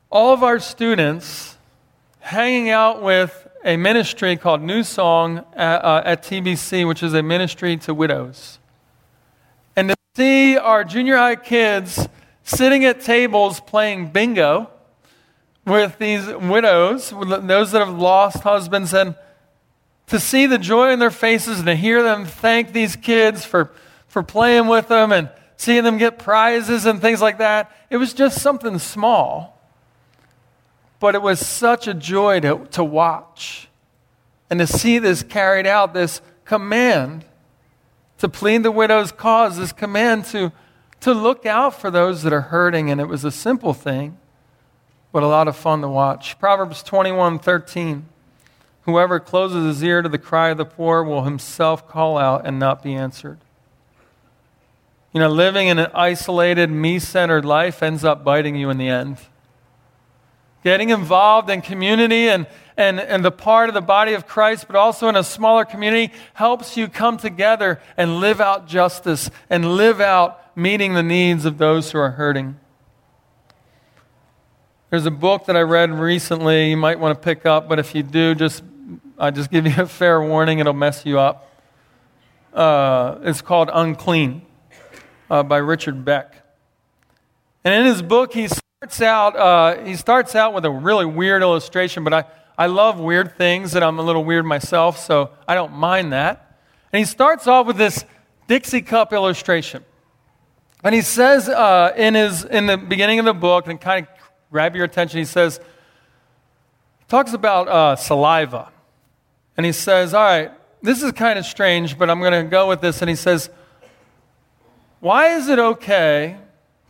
all 0.09 0.33
of 0.33 0.41
our 0.41 0.57
students 0.57 1.55
hanging 2.19 2.71
out 2.71 3.03
with 3.03 3.47
a 3.63 3.77
ministry 3.77 4.37
called 4.37 4.63
New 4.63 4.81
Song 4.81 5.45
at, 5.53 5.85
uh, 5.85 6.01
at 6.03 6.23
TBC, 6.23 6.87
which 6.87 7.03
is 7.03 7.13
a 7.13 7.21
ministry 7.21 7.77
to 7.77 7.93
widows. 7.93 8.57
See 10.17 10.57
our 10.57 10.83
junior 10.83 11.15
high 11.15 11.37
kids 11.37 12.09
sitting 12.43 12.83
at 12.83 12.99
tables 12.99 13.61
playing 13.61 14.11
bingo 14.11 14.69
with 15.65 15.97
these 15.99 16.27
widows, 16.27 17.11
those 17.11 17.71
that 17.71 17.79
have 17.79 17.97
lost 17.97 18.43
husbands, 18.43 18.93
and 18.93 19.15
to 20.07 20.19
see 20.19 20.47
the 20.47 20.57
joy 20.57 20.91
in 20.91 20.99
their 20.99 21.11
faces 21.11 21.59
and 21.59 21.67
to 21.67 21.75
hear 21.75 22.03
them 22.03 22.25
thank 22.25 22.73
these 22.73 22.97
kids 22.97 23.45
for, 23.45 23.71
for 24.09 24.21
playing 24.21 24.67
with 24.67 24.89
them 24.89 25.13
and 25.13 25.29
seeing 25.55 25.85
them 25.85 25.97
get 25.97 26.19
prizes 26.19 26.85
and 26.85 26.99
things 26.99 27.21
like 27.21 27.37
that, 27.37 27.71
it 27.89 27.95
was 27.95 28.13
just 28.13 28.41
something 28.41 28.79
small. 28.79 29.61
But 30.99 31.15
it 31.15 31.21
was 31.21 31.39
such 31.39 31.87
a 31.87 31.93
joy 31.93 32.41
to, 32.41 32.67
to 32.71 32.83
watch 32.83 33.69
and 34.49 34.59
to 34.59 34.67
see 34.67 34.99
this 34.99 35.23
carried 35.23 35.65
out, 35.65 35.93
this 35.93 36.21
command 36.43 37.23
to 38.21 38.29
plead 38.29 38.61
the 38.61 38.71
widow's 38.71 39.11
cause, 39.11 39.57
this 39.57 39.71
command 39.71 40.25
to, 40.25 40.51
to 40.99 41.11
look 41.11 41.47
out 41.47 41.81
for 41.81 41.89
those 41.89 42.21
that 42.21 42.31
are 42.31 42.41
hurting. 42.41 42.91
And 42.91 43.01
it 43.01 43.07
was 43.07 43.25
a 43.25 43.31
simple 43.31 43.73
thing, 43.73 44.15
but 45.11 45.23
a 45.23 45.27
lot 45.27 45.47
of 45.47 45.55
fun 45.55 45.81
to 45.81 45.87
watch. 45.87 46.37
Proverbs 46.37 46.83
21 46.83 47.39
13. 47.39 48.05
Whoever 48.83 49.19
closes 49.19 49.65
his 49.65 49.83
ear 49.83 50.03
to 50.03 50.09
the 50.09 50.19
cry 50.19 50.49
of 50.49 50.57
the 50.57 50.65
poor 50.65 51.03
will 51.03 51.23
himself 51.23 51.87
call 51.87 52.19
out 52.19 52.45
and 52.45 52.59
not 52.59 52.83
be 52.83 52.93
answered. 52.93 53.39
You 55.13 55.19
know, 55.19 55.29
living 55.29 55.67
in 55.67 55.79
an 55.79 55.89
isolated, 55.95 56.69
me 56.69 56.99
centered 56.99 57.43
life 57.43 57.81
ends 57.81 58.03
up 58.03 58.23
biting 58.23 58.55
you 58.55 58.69
in 58.69 58.77
the 58.77 58.87
end. 58.87 59.17
Getting 60.63 60.91
involved 60.91 61.49
in 61.49 61.63
community 61.63 62.29
and, 62.29 62.45
and, 62.81 62.99
and 62.99 63.23
the 63.23 63.31
part 63.31 63.69
of 63.69 63.75
the 63.75 63.81
body 63.81 64.13
of 64.13 64.25
Christ, 64.25 64.65
but 64.67 64.75
also 64.75 65.07
in 65.07 65.15
a 65.15 65.23
smaller 65.23 65.65
community, 65.65 66.11
helps 66.33 66.75
you 66.75 66.87
come 66.87 67.17
together 67.17 67.79
and 67.95 68.19
live 68.19 68.41
out 68.41 68.67
justice 68.67 69.29
and 69.49 69.75
live 69.77 70.01
out 70.01 70.39
meeting 70.57 70.95
the 70.95 71.03
needs 71.03 71.45
of 71.45 71.57
those 71.57 71.91
who 71.91 71.99
are 71.99 72.11
hurting. 72.11 72.57
There's 74.89 75.05
a 75.05 75.11
book 75.11 75.45
that 75.45 75.55
I 75.55 75.61
read 75.61 75.91
recently 75.91 76.71
you 76.71 76.77
might 76.77 76.99
want 76.99 77.17
to 77.17 77.23
pick 77.23 77.45
up, 77.45 77.69
but 77.69 77.79
if 77.79 77.95
you 77.95 78.03
do, 78.03 78.35
just 78.35 78.63
I 79.17 79.31
just 79.31 79.51
give 79.51 79.65
you 79.67 79.73
a 79.77 79.85
fair 79.87 80.21
warning, 80.21 80.59
it'll 80.59 80.73
mess 80.73 81.05
you 81.05 81.19
up. 81.19 81.49
Uh, 82.53 83.19
it's 83.21 83.41
called 83.41 83.69
Unclean 83.71 84.41
uh, 85.29 85.43
by 85.43 85.57
Richard 85.57 86.03
Beck. 86.03 86.35
And 87.63 87.73
in 87.73 87.85
his 87.85 88.01
book, 88.01 88.33
he 88.33 88.47
starts 88.47 89.01
out, 89.01 89.35
uh, 89.37 89.83
he 89.85 89.95
starts 89.95 90.35
out 90.35 90.53
with 90.53 90.65
a 90.65 90.71
really 90.71 91.05
weird 91.05 91.43
illustration, 91.43 92.03
but 92.03 92.13
I, 92.13 92.25
I 92.61 92.67
love 92.67 92.99
weird 92.99 93.37
things, 93.37 93.73
and 93.73 93.83
I'm 93.83 93.97
a 93.97 94.03
little 94.03 94.23
weird 94.23 94.45
myself, 94.45 94.99
so 94.99 95.31
I 95.47 95.55
don't 95.55 95.73
mind 95.73 96.13
that. 96.13 96.59
And 96.93 96.99
he 96.99 97.05
starts 97.05 97.47
off 97.47 97.65
with 97.65 97.77
this 97.77 98.05
Dixie 98.45 98.83
cup 98.83 99.13
illustration. 99.13 99.83
And 100.83 100.93
he 100.93 101.01
says 101.01 101.49
uh, 101.49 101.91
in, 101.97 102.13
his, 102.13 102.43
in 102.45 102.67
the 102.67 102.77
beginning 102.77 103.17
of 103.17 103.25
the 103.25 103.33
book, 103.33 103.65
and 103.65 103.81
kind 103.81 104.05
of 104.05 104.13
grab 104.51 104.75
your 104.75 104.85
attention, 104.85 105.17
he 105.17 105.25
says, 105.25 105.57
he 106.99 107.05
talks 107.07 107.33
about 107.33 107.67
uh, 107.67 107.95
saliva. 107.95 108.69
And 109.57 109.65
he 109.65 109.71
says, 109.71 110.13
All 110.13 110.23
right, 110.23 110.51
this 110.83 111.01
is 111.01 111.13
kind 111.13 111.39
of 111.39 111.47
strange, 111.47 111.97
but 111.97 112.11
I'm 112.11 112.19
going 112.19 112.43
to 112.43 112.47
go 112.47 112.69
with 112.69 112.79
this. 112.79 113.01
And 113.01 113.09
he 113.09 113.15
says, 113.15 113.49
Why 114.99 115.33
is 115.33 115.47
it 115.47 115.57
okay 115.57 116.37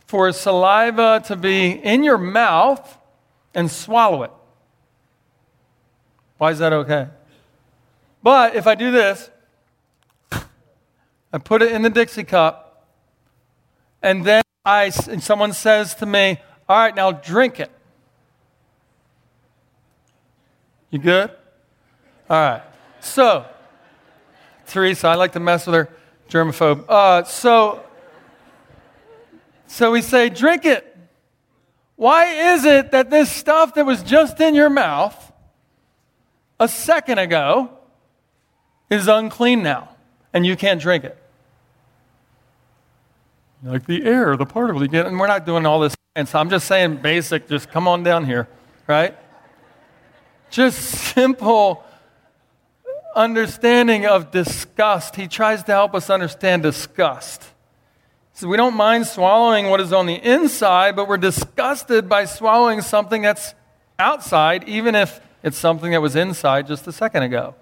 for 0.06 0.30
saliva 0.32 1.22
to 1.28 1.34
be 1.34 1.70
in 1.70 2.04
your 2.04 2.18
mouth 2.18 2.98
and 3.54 3.70
swallow 3.70 4.22
it. 4.22 4.30
Why 6.42 6.50
is 6.50 6.58
that 6.58 6.72
okay? 6.72 7.06
But 8.20 8.56
if 8.56 8.66
I 8.66 8.74
do 8.74 8.90
this, 8.90 9.30
I 11.32 11.38
put 11.38 11.62
it 11.62 11.70
in 11.70 11.82
the 11.82 11.88
Dixie 11.88 12.24
cup, 12.24 12.84
and 14.02 14.24
then 14.24 14.42
I, 14.64 14.90
and 15.08 15.22
someone 15.22 15.52
says 15.52 15.94
to 15.94 16.04
me, 16.04 16.40
All 16.68 16.76
right, 16.76 16.96
now 16.96 17.12
drink 17.12 17.60
it. 17.60 17.70
You 20.90 20.98
good? 20.98 21.30
All 22.28 22.36
right. 22.36 22.62
So, 22.98 23.46
Teresa, 24.66 25.06
I 25.06 25.14
like 25.14 25.34
to 25.34 25.40
mess 25.40 25.64
with 25.64 25.76
her, 25.76 25.88
germaphobe. 26.28 26.86
Uh, 26.88 27.22
so, 27.22 27.84
so 29.68 29.92
we 29.92 30.02
say, 30.02 30.28
drink 30.28 30.64
it. 30.64 30.98
Why 31.94 32.52
is 32.52 32.64
it 32.64 32.90
that 32.90 33.10
this 33.10 33.30
stuff 33.30 33.74
that 33.74 33.86
was 33.86 34.02
just 34.02 34.40
in 34.40 34.56
your 34.56 34.70
mouth 34.70 35.31
a 36.62 36.68
second 36.68 37.18
ago 37.18 37.70
is 38.88 39.08
unclean 39.08 39.62
now 39.62 39.88
and 40.32 40.46
you 40.46 40.56
can't 40.56 40.80
drink 40.80 41.02
it? 41.04 41.18
Like 43.64 43.86
the 43.86 44.04
air, 44.04 44.36
the 44.36 44.46
particle 44.46 44.82
you 44.82 44.88
get, 44.88 45.06
and 45.06 45.18
we're 45.18 45.26
not 45.26 45.44
doing 45.44 45.66
all 45.66 45.80
this 45.80 45.94
science. 46.16 46.34
I'm 46.34 46.50
just 46.50 46.66
saying 46.66 46.96
basic, 46.96 47.48
just 47.48 47.70
come 47.70 47.86
on 47.88 48.02
down 48.02 48.24
here, 48.24 48.48
right? 48.86 49.16
Just 50.50 50.78
simple 50.78 51.84
understanding 53.14 54.06
of 54.06 54.30
disgust. 54.30 55.16
He 55.16 55.28
tries 55.28 55.64
to 55.64 55.72
help 55.72 55.94
us 55.94 56.10
understand 56.10 56.62
disgust. 56.62 57.44
So 58.34 58.48
we 58.48 58.56
don't 58.56 58.74
mind 58.74 59.06
swallowing 59.06 59.68
what 59.68 59.80
is 59.80 59.92
on 59.92 60.06
the 60.06 60.14
inside, 60.14 60.96
but 60.96 61.08
we're 61.08 61.18
disgusted 61.18 62.08
by 62.08 62.24
swallowing 62.24 62.80
something 62.80 63.22
that's 63.22 63.54
outside, 63.98 64.64
even 64.68 64.94
if 64.94 65.20
it's 65.42 65.58
something 65.58 65.92
that 65.92 66.02
was 66.02 66.16
inside 66.16 66.66
just 66.66 66.86
a 66.86 66.92
second 66.92 67.22
ago. 67.22 67.54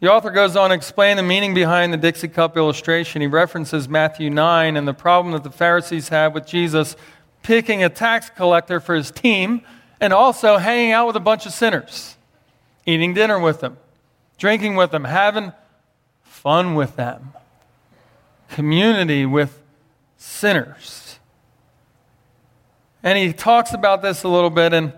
The 0.00 0.10
author 0.10 0.30
goes 0.30 0.56
on 0.56 0.70
to 0.70 0.74
explain 0.74 1.16
the 1.16 1.22
meaning 1.22 1.52
behind 1.52 1.92
the 1.92 1.98
Dixie 1.98 2.28
Cup 2.28 2.56
illustration. 2.56 3.20
He 3.20 3.26
references 3.26 3.88
Matthew 3.88 4.30
9 4.30 4.76
and 4.76 4.88
the 4.88 4.94
problem 4.94 5.32
that 5.32 5.44
the 5.44 5.50
Pharisees 5.50 6.08
had 6.08 6.32
with 6.32 6.46
Jesus 6.46 6.96
picking 7.42 7.82
a 7.82 7.88
tax 7.88 8.30
collector 8.30 8.80
for 8.80 8.94
his 8.94 9.10
team 9.10 9.62
and 10.00 10.12
also 10.12 10.56
hanging 10.56 10.92
out 10.92 11.06
with 11.06 11.16
a 11.16 11.20
bunch 11.20 11.44
of 11.44 11.52
sinners, 11.52 12.16
eating 12.86 13.12
dinner 13.12 13.38
with 13.38 13.60
them, 13.60 13.76
drinking 14.38 14.76
with 14.76 14.90
them, 14.90 15.04
having 15.04 15.52
fun 16.22 16.74
with 16.74 16.96
them 16.96 17.34
community 18.50 19.24
with 19.24 19.62
sinners. 20.16 21.18
And 23.02 23.16
he 23.16 23.32
talks 23.32 23.72
about 23.72 24.02
this 24.02 24.24
a 24.24 24.28
little 24.28 24.50
bit, 24.50 24.74
and 24.74 24.92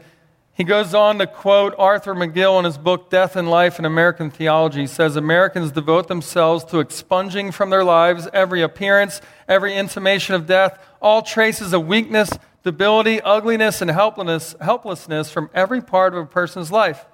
he 0.62 0.64
goes 0.64 0.94
on 0.94 1.18
to 1.18 1.26
quote 1.26 1.74
Arthur 1.76 2.14
McGill 2.14 2.56
in 2.60 2.64
his 2.64 2.78
book 2.78 3.10
Death 3.10 3.34
and 3.34 3.50
Life 3.50 3.80
in 3.80 3.84
American 3.84 4.30
Theology. 4.30 4.82
He 4.82 4.86
says 4.86 5.16
Americans 5.16 5.72
devote 5.72 6.06
themselves 6.06 6.62
to 6.66 6.78
expunging 6.78 7.50
from 7.50 7.70
their 7.70 7.82
lives 7.82 8.28
every 8.32 8.62
appearance, 8.62 9.20
every 9.48 9.74
intimation 9.74 10.36
of 10.36 10.46
death, 10.46 10.78
all 11.00 11.20
traces 11.20 11.72
of 11.72 11.88
weakness, 11.88 12.30
debility, 12.62 13.20
ugliness, 13.22 13.82
and 13.82 13.90
helplessness, 13.90 14.54
helplessness 14.60 15.32
from 15.32 15.50
every 15.52 15.80
part 15.80 16.14
of 16.14 16.22
a 16.22 16.26
person's 16.26 16.70
life. 16.70 17.06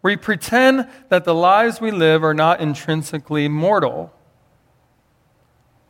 We 0.00 0.14
pretend 0.14 0.86
that 1.08 1.24
the 1.24 1.34
lives 1.34 1.80
we 1.80 1.90
live 1.90 2.22
are 2.22 2.32
not 2.32 2.60
intrinsically 2.60 3.48
mortal. 3.48 4.14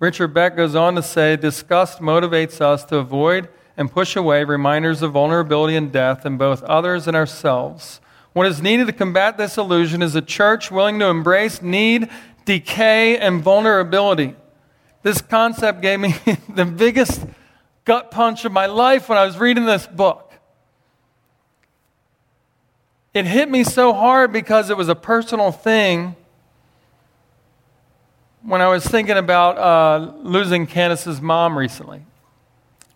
Richard 0.01 0.29
Beck 0.29 0.57
goes 0.57 0.75
on 0.75 0.95
to 0.95 1.03
say 1.03 1.37
disgust 1.37 1.99
motivates 1.99 2.63
us 2.63 2.83
to 2.87 2.97
avoid 2.97 3.51
and 3.77 3.91
push 3.91 4.17
away 4.17 4.45
reminders 4.45 5.03
of 5.03 5.13
vulnerability 5.13 5.77
and 5.77 5.91
death 5.93 6.25
in 6.25 6.37
both 6.37 6.63
others 6.65 7.09
and 7.09 7.17
ourselves. 7.17 8.01
What 8.33 8.47
is 8.47 8.61
needed 8.61 8.87
to 8.87 8.93
combat 8.93 9.37
this 9.37 9.57
illusion 9.57 10.03
is 10.03 10.15
a 10.15 10.23
church 10.23 10.71
willing 10.71 10.99
to 10.99 11.07
embrace 11.07 11.63
need, 11.63 12.09
decay, 12.45 13.19
and 13.19 13.43
vulnerability. 13.43 14.35
This 15.03 15.21
concept 15.21 15.83
gave 15.83 16.01
me 16.01 16.15
the 16.49 16.65
biggest 16.65 17.25
gut 17.85 18.11
punch 18.11 18.45
of 18.45 18.53
my 18.53 18.67
life 18.67 19.09
when 19.09 19.19
I 19.19 19.25
was 19.25 19.39
reading 19.39 19.67
this 19.67 19.87
book. 19.87 20.33
It 23.13 23.27
hit 23.27 23.49
me 23.49 23.63
so 23.63 23.93
hard 23.93 24.33
because 24.33 24.71
it 24.71 24.77
was 24.77 24.89
a 24.89 24.97
personal 24.97 25.53
thing 25.53 26.17
when 28.43 28.61
I 28.61 28.69
was 28.69 28.85
thinking 28.85 29.17
about 29.17 29.57
uh, 29.57 30.13
losing 30.23 30.67
Candace's 30.67 31.21
mom 31.21 31.57
recently. 31.57 32.05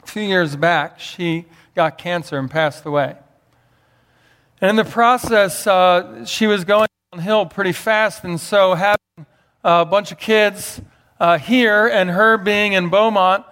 Few 0.09 0.23
years 0.23 0.57
back, 0.57 0.99
she 1.01 1.44
got 1.75 1.99
cancer 1.99 2.38
and 2.38 2.51
passed 2.51 2.87
away. 2.87 3.14
And 4.59 4.71
in 4.71 4.77
the 4.77 4.90
process, 4.90 5.66
uh, 5.66 6.25
she 6.25 6.47
was 6.47 6.64
going 6.64 6.88
downhill 7.12 7.44
pretty 7.44 7.73
fast, 7.73 8.25
and 8.25 8.40
so 8.40 8.73
having 8.73 9.27
a 9.62 9.85
bunch 9.85 10.11
of 10.11 10.18
kids 10.18 10.81
uh, 11.21 11.37
here 11.37 11.87
and 11.87 12.09
her 12.09 12.38
being 12.38 12.73
in 12.73 12.88
Beaumont, 12.88 13.44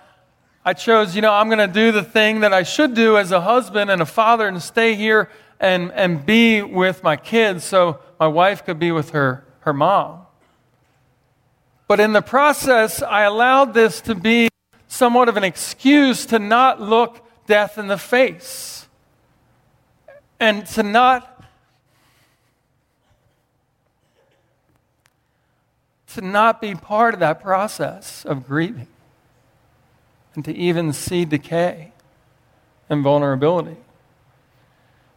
I 0.64 0.72
chose, 0.72 1.14
you 1.14 1.20
know, 1.20 1.30
I'm 1.30 1.48
going 1.48 1.58
to 1.58 1.66
do 1.66 1.92
the 1.92 2.02
thing 2.02 2.40
that 2.40 2.54
I 2.54 2.62
should 2.62 2.94
do 2.94 3.18
as 3.18 3.32
a 3.32 3.42
husband 3.42 3.90
and 3.90 4.00
a 4.00 4.06
father 4.06 4.48
and 4.48 4.62
stay 4.62 4.94
here 4.94 5.28
and, 5.60 5.92
and 5.92 6.24
be 6.24 6.62
with 6.62 7.02
my 7.02 7.16
kids 7.16 7.64
so 7.64 7.98
my 8.18 8.28
wife 8.28 8.64
could 8.64 8.78
be 8.78 8.92
with 8.92 9.10
her, 9.10 9.44
her 9.60 9.74
mom. 9.74 10.22
But 11.86 12.00
in 12.00 12.14
the 12.14 12.22
process, 12.22 13.02
I 13.02 13.24
allowed 13.24 13.74
this 13.74 14.00
to 14.00 14.14
be 14.14 14.48
somewhat 14.88 15.28
of 15.28 15.36
an 15.36 15.44
excuse 15.44 16.26
to 16.26 16.38
not 16.38 16.80
look 16.80 17.22
death 17.46 17.78
in 17.78 17.86
the 17.86 17.98
face 17.98 18.86
and 20.40 20.66
to 20.66 20.82
not 20.82 21.32
to 26.14 26.20
not 26.22 26.60
be 26.60 26.74
part 26.74 27.12
of 27.12 27.20
that 27.20 27.42
process 27.42 28.24
of 28.24 28.46
grieving 28.46 28.86
and 30.34 30.44
to 30.44 30.54
even 30.54 30.92
see 30.92 31.24
decay 31.24 31.92
and 32.88 33.02
vulnerability. 33.02 33.76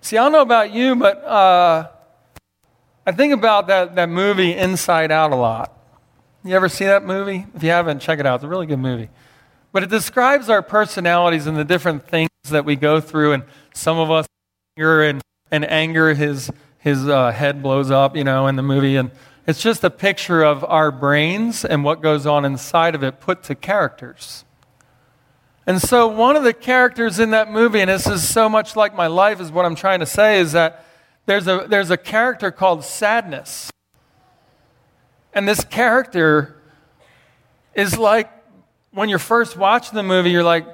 See, 0.01 0.17
I 0.17 0.23
don't 0.23 0.32
know 0.32 0.41
about 0.41 0.73
you, 0.73 0.95
but 0.95 1.23
uh, 1.23 1.88
I 3.05 3.12
think 3.12 3.34
about 3.34 3.67
that, 3.67 3.95
that 3.95 4.10
movie 4.10 4.53
Inside 4.53 5.12
Out 5.12 5.32
a 5.32 5.36
lot. 5.36 5.73
You 6.43 6.55
ever 6.55 6.69
see 6.69 6.86
that 6.86 7.05
movie? 7.05 7.45
If 7.53 7.63
you 7.63 7.69
haven't, 7.69 7.99
check 7.99 8.19
it 8.19 8.25
out. 8.25 8.36
It's 8.36 8.43
a 8.43 8.47
really 8.47 8.65
good 8.65 8.79
movie. 8.79 9.10
But 9.71 9.84
it 9.84 9.89
describes 9.89 10.49
our 10.49 10.62
personalities 10.62 11.45
and 11.47 11.55
the 11.55 11.63
different 11.63 12.08
things 12.08 12.29
that 12.49 12.65
we 12.65 12.75
go 12.75 12.99
through. 12.99 13.34
And 13.34 13.43
some 13.73 13.99
of 13.99 14.10
us, 14.10 14.25
anger 14.77 15.03
and, 15.03 15.21
and 15.51 15.69
anger, 15.69 16.13
his, 16.13 16.51
his 16.79 17.08
uh, 17.08 17.32
head 17.32 17.62
blows 17.62 17.91
up, 17.91 18.15
you 18.15 18.23
know, 18.23 18.47
in 18.47 18.55
the 18.55 18.63
movie. 18.63 18.95
And 18.95 19.12
it's 19.45 19.62
just 19.62 19.84
a 19.84 19.89
picture 19.89 20.43
of 20.43 20.63
our 20.63 20.91
brains 20.91 21.65
and 21.65 21.84
what 21.84 22.01
goes 22.01 22.25
on 22.25 22.45
inside 22.45 22.95
of 22.95 23.03
it 23.03 23.19
put 23.19 23.43
to 23.43 23.55
characters. 23.55 24.45
And 25.67 25.79
so, 25.79 26.08
one 26.08 26.36
of 26.36 26.43
the 26.43 26.53
characters 26.53 27.19
in 27.19 27.29
that 27.32 27.51
movie, 27.51 27.79
and 27.79 27.91
this 27.91 28.08
is 28.08 28.27
so 28.27 28.49
much 28.49 28.75
like 28.75 28.95
my 28.95 29.05
life, 29.05 29.39
is 29.39 29.51
what 29.51 29.65
I'm 29.65 29.75
trying 29.75 29.99
to 29.99 30.05
say, 30.05 30.39
is 30.39 30.53
that 30.53 30.84
there's 31.27 31.47
a, 31.47 31.67
there's 31.69 31.91
a 31.91 31.97
character 31.97 32.49
called 32.49 32.84
Sadness. 32.84 33.69
And 35.32 35.47
this 35.47 35.63
character 35.63 36.60
is 37.75 37.99
like 37.99 38.32
when 38.91 39.10
you're 39.10 39.19
first 39.19 39.56
watching 39.56 39.95
the 39.95 40.04
movie, 40.04 40.32
you're 40.32 40.43
like, 40.43 40.65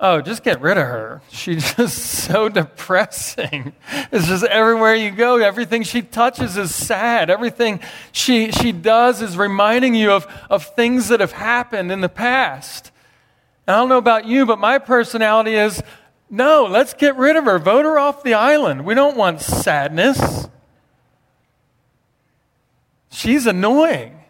oh, 0.00 0.20
just 0.20 0.42
get 0.42 0.60
rid 0.60 0.76
of 0.76 0.86
her. 0.86 1.22
She's 1.30 1.74
just 1.76 1.96
so 1.96 2.48
depressing. 2.48 3.72
It's 4.10 4.26
just 4.26 4.44
everywhere 4.44 4.94
you 4.94 5.10
go, 5.10 5.36
everything 5.36 5.84
she 5.84 6.02
touches 6.02 6.56
is 6.56 6.74
sad. 6.74 7.30
Everything 7.30 7.80
she, 8.10 8.50
she 8.50 8.72
does 8.72 9.22
is 9.22 9.36
reminding 9.36 9.94
you 9.94 10.12
of, 10.12 10.26
of 10.50 10.66
things 10.74 11.08
that 11.08 11.20
have 11.20 11.32
happened 11.32 11.92
in 11.92 12.00
the 12.00 12.08
past. 12.08 12.90
And 13.66 13.76
I 13.76 13.78
don't 13.78 13.88
know 13.88 13.98
about 13.98 14.26
you, 14.26 14.44
but 14.44 14.58
my 14.58 14.78
personality 14.78 15.54
is 15.54 15.82
no, 16.28 16.64
let's 16.64 16.94
get 16.94 17.16
rid 17.16 17.36
of 17.36 17.44
her. 17.44 17.58
Vote 17.58 17.84
her 17.84 17.98
off 17.98 18.22
the 18.22 18.32
island. 18.32 18.86
We 18.86 18.94
don't 18.94 19.18
want 19.18 19.42
sadness. 19.42 20.48
She's 23.10 23.46
annoying. 23.46 24.21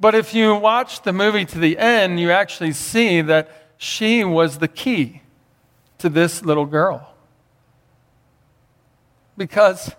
But 0.00 0.14
if 0.14 0.32
you 0.32 0.54
watch 0.54 1.02
the 1.02 1.12
movie 1.12 1.44
to 1.44 1.58
the 1.58 1.76
end, 1.76 2.18
you 2.18 2.30
actually 2.30 2.72
see 2.72 3.20
that 3.20 3.74
she 3.76 4.24
was 4.24 4.58
the 4.58 4.68
key 4.68 5.20
to 5.98 6.08
this 6.08 6.42
little 6.42 6.64
girl. 6.64 7.14
Because 9.36 9.94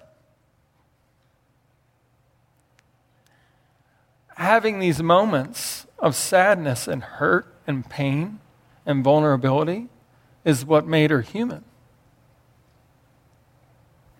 having 4.35 4.79
these 4.79 5.03
moments 5.03 5.85
of 5.99 6.15
sadness 6.15 6.87
and 6.87 7.03
hurt 7.03 7.45
and 7.67 7.87
pain 7.87 8.39
and 8.87 9.03
vulnerability 9.03 9.87
is 10.43 10.65
what 10.65 10.87
made 10.87 11.11
her 11.11 11.21
human. 11.21 11.63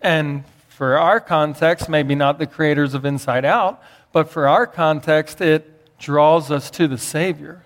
And 0.00 0.44
for 0.68 0.96
our 0.96 1.18
context, 1.20 1.88
maybe 1.88 2.14
not 2.14 2.38
the 2.38 2.46
creators 2.46 2.94
of 2.94 3.04
Inside 3.04 3.44
Out, 3.44 3.82
but 4.12 4.28
for 4.28 4.46
our 4.46 4.66
context, 4.66 5.40
it 5.40 5.71
draws 6.02 6.50
us 6.50 6.70
to 6.72 6.88
the 6.88 6.98
Savior. 6.98 7.62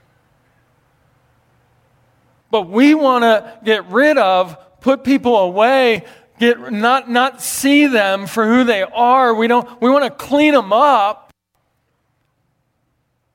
But 2.51 2.69
we 2.69 2.95
want 2.95 3.25
to 3.25 3.59
get 3.65 3.87
rid 3.87 4.19
of, 4.19 4.57
put 4.81 5.03
people 5.03 5.37
away, 5.37 6.05
get, 6.39 6.71
not, 6.71 7.11
not 7.11 7.43
see 7.43 7.87
them 7.87 8.27
for 8.27 8.47
who 8.47 8.63
they 8.63 8.83
are. 8.83 9.35
We, 9.35 9.49
don't, 9.49 9.81
we 9.81 9.91
want 9.91 10.05
to 10.05 10.11
clean 10.11 10.55
them 10.55 10.73
up. 10.73 11.33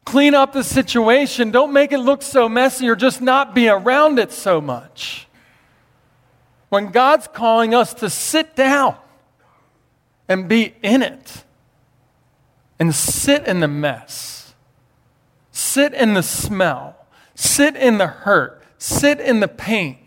Clean 0.05 0.33
up 0.33 0.53
the 0.53 0.63
situation. 0.63 1.51
Don't 1.51 1.73
make 1.73 1.91
it 1.91 1.99
look 1.99 2.21
so 2.21 2.47
messy 2.47 2.87
or 2.87 2.95
just 2.95 3.21
not 3.21 3.53
be 3.53 3.67
around 3.67 4.19
it 4.19 4.31
so 4.31 4.61
much. 4.61 5.27
When 6.69 6.91
God's 6.91 7.27
calling 7.27 7.73
us 7.73 7.93
to 7.95 8.09
sit 8.09 8.55
down 8.55 8.95
and 10.29 10.47
be 10.47 10.75
in 10.81 11.01
it 11.01 11.43
and 12.79 12.95
sit 12.95 13.45
in 13.45 13.59
the 13.59 13.67
mess, 13.67 14.40
sit 15.71 15.93
in 15.93 16.13
the 16.13 16.23
smell, 16.23 16.95
sit 17.35 17.75
in 17.75 17.97
the 17.97 18.07
hurt, 18.07 18.61
sit 18.77 19.19
in 19.19 19.39
the 19.39 19.47
pain. 19.47 19.97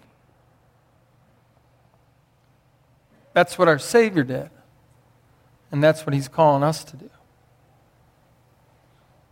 That's 3.32 3.58
what 3.58 3.66
our 3.66 3.78
Savior 3.78 4.22
did. 4.22 4.50
And 5.72 5.82
that's 5.82 6.06
what 6.06 6.14
He's 6.14 6.28
calling 6.28 6.62
us 6.62 6.84
to 6.84 6.96
do. 6.96 7.10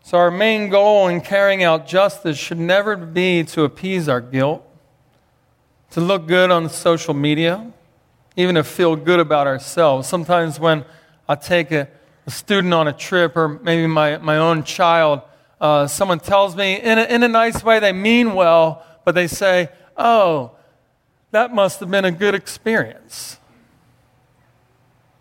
So, 0.03 0.19
our 0.19 0.31
main 0.31 0.69
goal 0.69 1.07
in 1.07 1.21
carrying 1.21 1.63
out 1.63 1.87
justice 1.87 2.37
should 2.37 2.59
never 2.59 2.97
be 2.97 3.45
to 3.45 3.63
appease 3.63 4.09
our 4.09 4.21
guilt, 4.21 4.67
to 5.91 6.01
look 6.01 6.27
good 6.27 6.51
on 6.51 6.69
social 6.69 7.15
media, 7.15 7.73
even 8.37 8.57
to 8.57 8.65
feel 8.65 8.97
good 8.97 9.21
about 9.21 9.47
ourselves. 9.47 10.09
Sometimes 10.09 10.59
when 10.59 10.85
I 11.29 11.37
take 11.37 11.71
a, 11.71 11.87
a 12.27 12.31
student 12.31 12.75
on 12.75 12.89
a 12.89 12.93
trip 12.93 13.37
or 13.37 13.49
maybe 13.49 13.87
my, 13.87 14.17
my 14.19 14.39
own 14.39 14.65
child, 14.65 15.23
uh, 15.63 15.87
someone 15.87 16.19
tells 16.19 16.57
me 16.57 16.81
in 16.81 16.99
a, 16.99 17.05
in 17.05 17.23
a 17.23 17.29
nice 17.29 17.63
way, 17.63 17.79
they 17.79 17.93
mean 17.93 18.35
well, 18.35 18.85
but 19.05 19.15
they 19.15 19.29
say, 19.29 19.69
oh, 19.97 20.51
that 21.31 21.55
must 21.55 21.79
have 21.79 21.89
been 21.89 22.05
a 22.05 22.11
good 22.11 22.35
experience. 22.35 23.39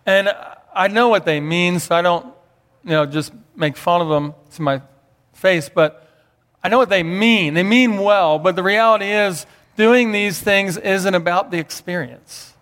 And 0.03 0.35
I 0.73 0.87
know 0.87 1.09
what 1.09 1.25
they 1.25 1.39
mean, 1.39 1.79
so 1.79 1.95
I 1.95 2.01
don't, 2.01 2.25
you 2.83 2.89
know, 2.89 3.05
just 3.05 3.31
make 3.55 3.77
fun 3.77 4.01
of 4.01 4.09
them 4.09 4.33
to 4.55 4.61
my 4.63 4.81
face, 5.33 5.69
but 5.69 6.09
I 6.63 6.69
know 6.69 6.79
what 6.79 6.89
they 6.89 7.03
mean. 7.03 7.53
They 7.53 7.63
mean 7.63 7.97
well, 7.99 8.39
but 8.39 8.55
the 8.55 8.63
reality 8.63 9.11
is, 9.11 9.45
doing 9.77 10.11
these 10.11 10.39
things 10.39 10.75
isn't 10.75 11.13
about 11.13 11.51
the 11.51 11.59
experience. 11.59 12.55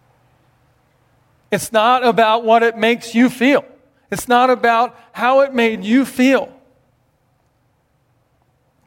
It's 1.50 1.72
not 1.72 2.06
about 2.06 2.44
what 2.44 2.62
it 2.62 2.78
makes 2.78 3.15
you 3.15 3.30
feel. 3.30 3.63
It's 4.12 4.28
not 4.28 4.50
about 4.50 5.00
how 5.13 5.39
it 5.42 5.54
made 5.54 5.86
you 5.86 6.04
feel. 6.04 6.54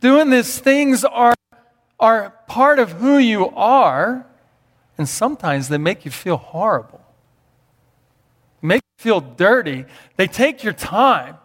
Doing 0.02 0.30
these 0.30 0.58
things 0.58 1.04
are, 1.04 1.34
are 2.00 2.30
part 2.48 2.80
of 2.80 2.90
who 2.90 3.18
you 3.18 3.48
are, 3.50 4.26
and 4.98 5.08
sometimes 5.08 5.68
they 5.68 5.78
make 5.78 6.04
you 6.04 6.10
feel 6.10 6.36
horrible. 6.36 7.00
make 8.60 8.82
you 8.82 9.02
feel 9.02 9.20
dirty. 9.20 9.84
They 10.16 10.26
take 10.26 10.64
your 10.64 10.72
time. 10.72 11.36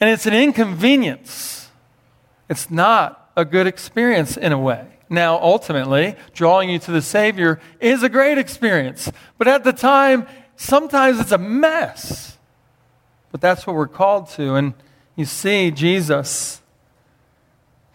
And 0.00 0.10
it's 0.10 0.26
an 0.26 0.34
inconvenience. 0.34 1.70
It's 2.48 2.72
not 2.72 3.30
a 3.36 3.44
good 3.44 3.68
experience 3.68 4.36
in 4.36 4.50
a 4.50 4.58
way. 4.58 4.84
Now, 5.08 5.40
ultimately, 5.40 6.16
drawing 6.34 6.70
you 6.70 6.80
to 6.80 6.90
the 6.90 7.02
Savior 7.02 7.60
is 7.78 8.02
a 8.02 8.08
great 8.08 8.36
experience. 8.36 9.12
But 9.38 9.46
at 9.46 9.62
the 9.62 9.72
time, 9.72 10.26
sometimes 10.56 11.20
it's 11.20 11.30
a 11.30 11.38
mess. 11.38 12.36
But 13.30 13.40
that's 13.40 13.64
what 13.64 13.76
we're 13.76 13.86
called 13.86 14.28
to. 14.30 14.56
And 14.56 14.74
you 15.16 15.24
see 15.24 15.70
Jesus, 15.70 16.60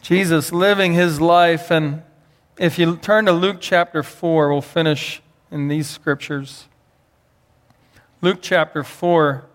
Jesus 0.02 0.52
living 0.52 0.94
his 0.94 1.22
life. 1.22 1.70
And 1.70 2.02
if 2.58 2.80
you 2.80 2.98
turn 2.98 3.26
to 3.26 3.32
Luke 3.32 3.58
chapter 3.60 4.02
4, 4.02 4.52
we'll 4.52 4.62
finish 4.62 5.22
in 5.52 5.68
these 5.68 5.88
scriptures. 5.88 6.66
Luke 8.22 8.40
chapter 8.42 8.84
4, 8.84 9.46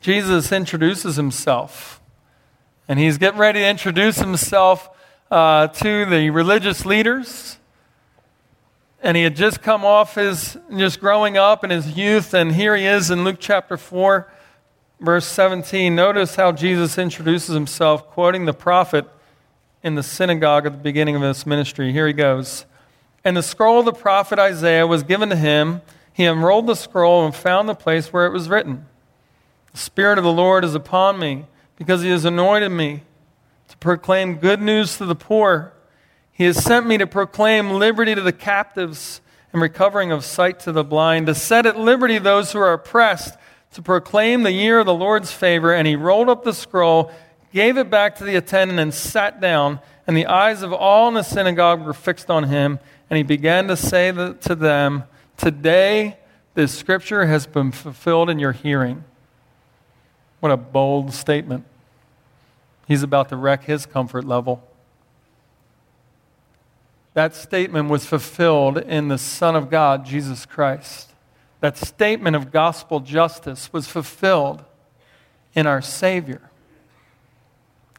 Jesus 0.00 0.50
introduces 0.50 1.14
himself. 1.14 2.00
And 2.88 2.98
he's 2.98 3.18
getting 3.18 3.38
ready 3.38 3.60
to 3.60 3.68
introduce 3.68 4.18
himself 4.18 4.88
uh, 5.30 5.68
to 5.68 6.04
the 6.04 6.30
religious 6.30 6.84
leaders. 6.84 7.58
And 9.00 9.16
he 9.16 9.22
had 9.22 9.36
just 9.36 9.62
come 9.62 9.84
off 9.84 10.16
his, 10.16 10.58
just 10.76 11.00
growing 11.00 11.36
up 11.36 11.62
in 11.62 11.70
his 11.70 11.96
youth. 11.96 12.34
And 12.34 12.52
here 12.52 12.76
he 12.76 12.84
is 12.84 13.10
in 13.10 13.24
Luke 13.24 13.38
chapter 13.38 13.76
4, 13.76 14.30
verse 15.02 15.26
17. 15.26 15.94
Notice 15.94 16.36
how 16.36 16.52
Jesus 16.52 16.96
introduces 16.96 17.54
himself, 17.54 18.06
quoting 18.06 18.44
the 18.44 18.52
prophet 18.54 19.04
in 19.82 19.96
the 19.96 20.02
synagogue 20.02 20.64
at 20.64 20.72
the 20.72 20.78
beginning 20.78 21.16
of 21.16 21.22
his 21.22 21.44
ministry. 21.44 21.92
Here 21.92 22.06
he 22.06 22.12
goes. 22.12 22.64
And 23.24 23.36
the 23.36 23.42
scroll 23.42 23.80
of 23.80 23.84
the 23.84 23.92
prophet 23.92 24.38
Isaiah 24.38 24.86
was 24.86 25.02
given 25.02 25.28
to 25.30 25.36
him. 25.36 25.82
He 26.12 26.24
unrolled 26.24 26.68
the 26.68 26.76
scroll 26.76 27.24
and 27.24 27.34
found 27.34 27.68
the 27.68 27.74
place 27.74 28.12
where 28.12 28.26
it 28.26 28.32
was 28.32 28.48
written 28.48 28.86
The 29.72 29.78
Spirit 29.78 30.18
of 30.18 30.24
the 30.24 30.32
Lord 30.32 30.64
is 30.64 30.74
upon 30.74 31.18
me, 31.18 31.46
because 31.76 32.02
he 32.02 32.10
has 32.10 32.24
anointed 32.24 32.70
me 32.70 33.02
to 33.68 33.76
proclaim 33.78 34.36
good 34.36 34.60
news 34.60 34.98
to 34.98 35.06
the 35.06 35.16
poor. 35.16 35.72
He 36.30 36.44
has 36.44 36.62
sent 36.62 36.86
me 36.86 36.96
to 36.98 37.06
proclaim 37.06 37.70
liberty 37.70 38.14
to 38.14 38.20
the 38.20 38.32
captives 38.32 39.20
and 39.52 39.60
recovering 39.60 40.12
of 40.12 40.24
sight 40.24 40.60
to 40.60 40.72
the 40.72 40.84
blind, 40.84 41.26
to 41.26 41.34
set 41.34 41.66
at 41.66 41.78
liberty 41.78 42.18
those 42.18 42.52
who 42.52 42.58
are 42.60 42.72
oppressed, 42.72 43.36
to 43.72 43.82
proclaim 43.82 44.42
the 44.42 44.52
year 44.52 44.78
of 44.78 44.86
the 44.86 44.94
Lord's 44.94 45.32
favor, 45.32 45.72
and 45.72 45.86
he 45.86 45.96
rolled 45.96 46.28
up 46.28 46.44
the 46.44 46.52
scroll, 46.52 47.10
gave 47.52 47.76
it 47.76 47.90
back 47.90 48.16
to 48.16 48.24
the 48.24 48.36
attendant, 48.36 48.78
and 48.78 48.92
sat 48.92 49.40
down. 49.40 49.80
And 50.06 50.16
the 50.16 50.26
eyes 50.26 50.62
of 50.62 50.72
all 50.72 51.08
in 51.08 51.14
the 51.14 51.22
synagogue 51.22 51.82
were 51.84 51.94
fixed 51.94 52.30
on 52.30 52.44
him, 52.44 52.78
and 53.08 53.16
he 53.16 53.22
began 53.22 53.68
to 53.68 53.76
say 53.76 54.12
to 54.12 54.54
them, 54.54 55.04
Today 55.36 56.18
this 56.54 56.76
scripture 56.76 57.26
has 57.26 57.46
been 57.46 57.72
fulfilled 57.72 58.28
in 58.28 58.38
your 58.38 58.52
hearing. 58.52 59.04
What 60.40 60.52
a 60.52 60.56
bold 60.56 61.14
statement. 61.14 61.64
He's 62.86 63.02
about 63.02 63.28
to 63.30 63.36
wreck 63.36 63.64
his 63.64 63.86
comfort 63.86 64.24
level. 64.24 64.62
That 67.14 67.34
statement 67.34 67.88
was 67.88 68.06
fulfilled 68.06 68.78
in 68.78 69.08
the 69.08 69.18
Son 69.18 69.54
of 69.54 69.70
God, 69.70 70.04
Jesus 70.04 70.46
Christ. 70.46 71.11
That 71.62 71.76
statement 71.76 72.34
of 72.34 72.50
gospel 72.50 72.98
justice 72.98 73.72
was 73.72 73.86
fulfilled 73.86 74.64
in 75.54 75.64
our 75.64 75.80
Savior. 75.80 76.50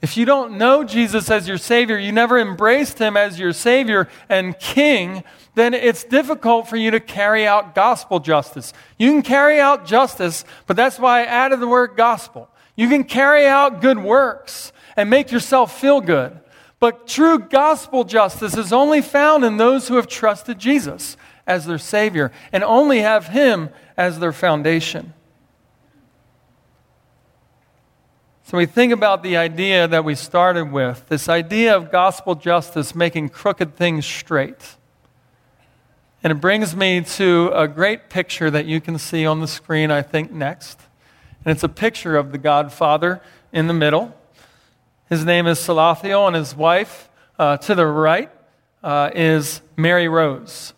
If 0.02 0.18
you 0.18 0.26
don't 0.26 0.58
know 0.58 0.84
Jesus 0.84 1.32
as 1.32 1.48
your 1.48 1.58
Savior, 1.58 1.98
you 1.98 2.12
never 2.12 2.38
embraced 2.38 3.00
Him 3.00 3.16
as 3.16 3.40
your 3.40 3.54
Savior 3.54 4.10
and 4.28 4.60
King, 4.60 5.24
then 5.56 5.74
it's 5.74 6.04
difficult 6.04 6.68
for 6.68 6.76
you 6.76 6.92
to 6.92 7.00
carry 7.00 7.48
out 7.48 7.74
gospel 7.74 8.20
justice. 8.20 8.74
You 8.98 9.10
can 9.12 9.22
carry 9.22 9.62
out 9.62 9.86
justice, 9.86 10.44
but 10.68 10.76
that's 10.76 11.00
why 11.00 11.22
I 11.22 11.26
added 11.28 11.62
the 11.62 11.68
word 11.68 11.96
gospel. 11.96 12.50
You 12.76 12.90
can 12.90 13.06
carry 13.06 13.46
out 13.46 13.80
good 13.80 13.98
works 13.98 14.74
and 14.98 15.10
make 15.10 15.32
yourself 15.32 15.80
feel 15.80 16.02
good. 16.02 16.38
But 16.82 17.08
true 17.08 17.40
gospel 17.40 18.04
justice 18.04 18.58
is 18.58 18.74
only 18.74 19.02
found 19.02 19.46
in 19.46 19.56
those 19.56 19.88
who 19.88 19.96
have 19.96 20.08
trusted 20.08 20.60
Jesus 20.60 21.16
as 21.46 21.66
their 21.66 21.78
Savior 21.78 22.32
and 22.52 22.64
only 22.64 23.00
have 23.00 23.28
Him 23.28 23.70
as 23.98 24.20
their 24.20 24.32
foundation. 24.32 25.14
So 28.46 28.58
we 28.58 28.66
think 28.66 28.94
about 28.94 29.24
the 29.24 29.38
idea 29.38 29.88
that 29.88 30.06
we 30.06 30.16
started 30.16 30.72
with 30.72 31.08
this 31.10 31.28
idea 31.28 31.76
of 31.76 31.92
gospel 31.92 32.36
justice 32.36 32.94
making 32.94 33.30
crooked 33.30 33.76
things 33.76 34.06
straight. 34.06 34.76
And 36.24 36.32
it 36.32 36.36
brings 36.36 36.76
me 36.76 37.02
to 37.02 37.52
a 37.54 37.68
great 37.68 38.10
picture 38.10 38.52
that 38.52 38.66
you 38.66 38.80
can 38.80 38.98
see 38.98 39.26
on 39.26 39.42
the 39.42 39.48
screen, 39.48 39.92
I 39.92 40.02
think, 40.02 40.32
next. 40.32 40.80
And 41.44 41.52
it's 41.52 41.64
a 41.64 41.70
picture 41.70 42.16
of 42.16 42.32
the 42.32 42.38
Godfather 42.38 43.22
in 43.52 43.68
the 43.68 43.74
middle. 43.74 44.16
His 45.10 45.26
name 45.26 45.48
is 45.48 45.60
Salathiel, 45.60 46.28
and 46.28 46.36
his 46.36 46.56
wife 46.56 47.10
uh, 47.40 47.58
to 47.58 47.76
the 47.76 47.86
right 47.86 48.32
uh, 48.84 49.10
is 49.14 49.62
Mary 49.76 50.08
Rose. 50.08 50.74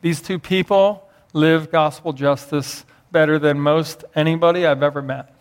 These 0.00 0.22
two 0.22 0.38
people 0.38 1.08
live 1.32 1.70
gospel 1.70 2.12
justice 2.12 2.84
better 3.12 3.38
than 3.38 3.60
most 3.60 4.04
anybody 4.14 4.66
I've 4.66 4.82
ever 4.82 5.02
met. 5.02 5.34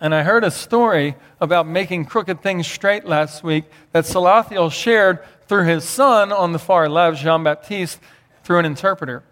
And 0.00 0.14
I 0.14 0.22
heard 0.22 0.44
a 0.44 0.50
story 0.50 1.14
about 1.40 1.66
making 1.66 2.06
crooked 2.06 2.42
things 2.42 2.66
straight 2.66 3.04
last 3.04 3.42
week 3.42 3.64
that 3.92 4.04
Salathiel 4.04 4.72
shared 4.72 5.20
through 5.46 5.64
his 5.64 5.84
son 5.84 6.32
on 6.32 6.52
the 6.52 6.58
far 6.58 6.88
left, 6.88 7.22
Jean 7.22 7.44
Baptiste, 7.44 8.00
through 8.42 8.58
an 8.58 8.64
interpreter. 8.64 9.22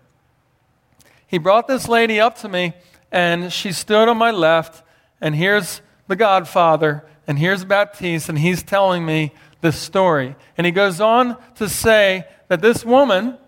He 1.26 1.38
brought 1.38 1.66
this 1.66 1.88
lady 1.88 2.20
up 2.20 2.38
to 2.38 2.48
me, 2.48 2.74
and 3.10 3.52
she 3.52 3.72
stood 3.72 4.08
on 4.08 4.18
my 4.18 4.30
left, 4.30 4.82
and 5.20 5.34
here's 5.34 5.80
the 6.06 6.16
Godfather, 6.16 7.04
and 7.26 7.38
here's 7.38 7.64
Baptiste, 7.64 8.28
and 8.28 8.38
he's 8.38 8.62
telling 8.62 9.04
me 9.04 9.32
this 9.62 9.76
story. 9.76 10.36
And 10.56 10.66
he 10.66 10.72
goes 10.72 11.00
on 11.00 11.36
to 11.56 11.68
say 11.68 12.26
that 12.52 12.60
this 12.60 12.84
woman 12.84 13.38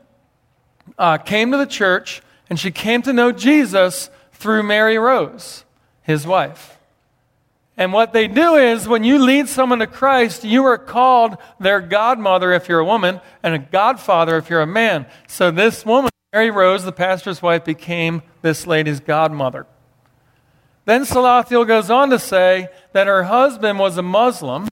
uh, 0.97 1.19
came 1.19 1.51
to 1.51 1.59
the 1.59 1.67
church, 1.67 2.23
and 2.49 2.59
she 2.59 2.71
came 2.71 3.03
to 3.03 3.13
know 3.13 3.33
Jesus 3.33 4.09
through 4.33 4.63
Mary 4.63 4.97
Rose, 4.97 5.67
his 6.01 6.27
wife. 6.27 6.79
And 7.77 7.93
what 7.93 8.15
they 8.15 8.29
do 8.29 8.55
is 8.55 8.89
when 8.89 9.05
you 9.05 9.19
lead 9.19 9.47
someone 9.51 9.81
to 9.81 9.87
Christ, 9.87 10.43
you 10.43 10.65
are 10.65 10.79
called 10.79 11.37
their 11.61 11.83
godmother 11.83 12.55
if 12.55 12.67
you're 12.67 12.79
a 12.79 12.85
woman 12.87 13.21
and 13.43 13.55
a 13.55 13.59
godfather 13.59 14.39
if 14.39 14.49
you're 14.49 14.63
a 14.63 14.67
man. 14.67 15.05
So 15.29 15.51
this 15.51 15.85
woman, 15.85 16.11
Mary 16.33 16.51
Rose, 16.51 16.83
the 16.83 16.91
pastor's 16.91 17.43
wife, 17.43 17.63
became 17.63 18.23
this 18.41 18.67
lady's 18.67 19.01
godmother. 19.01 19.67
Then 20.87 21.03
Salathiel 21.03 21.67
goes 21.67 21.91
on 21.91 22.09
to 22.09 22.19
say 22.19 22.69
that 22.95 23.07
her 23.07 23.25
husband 23.25 23.79
was 23.79 23.99
a 23.99 24.03
Muslim, 24.03 24.67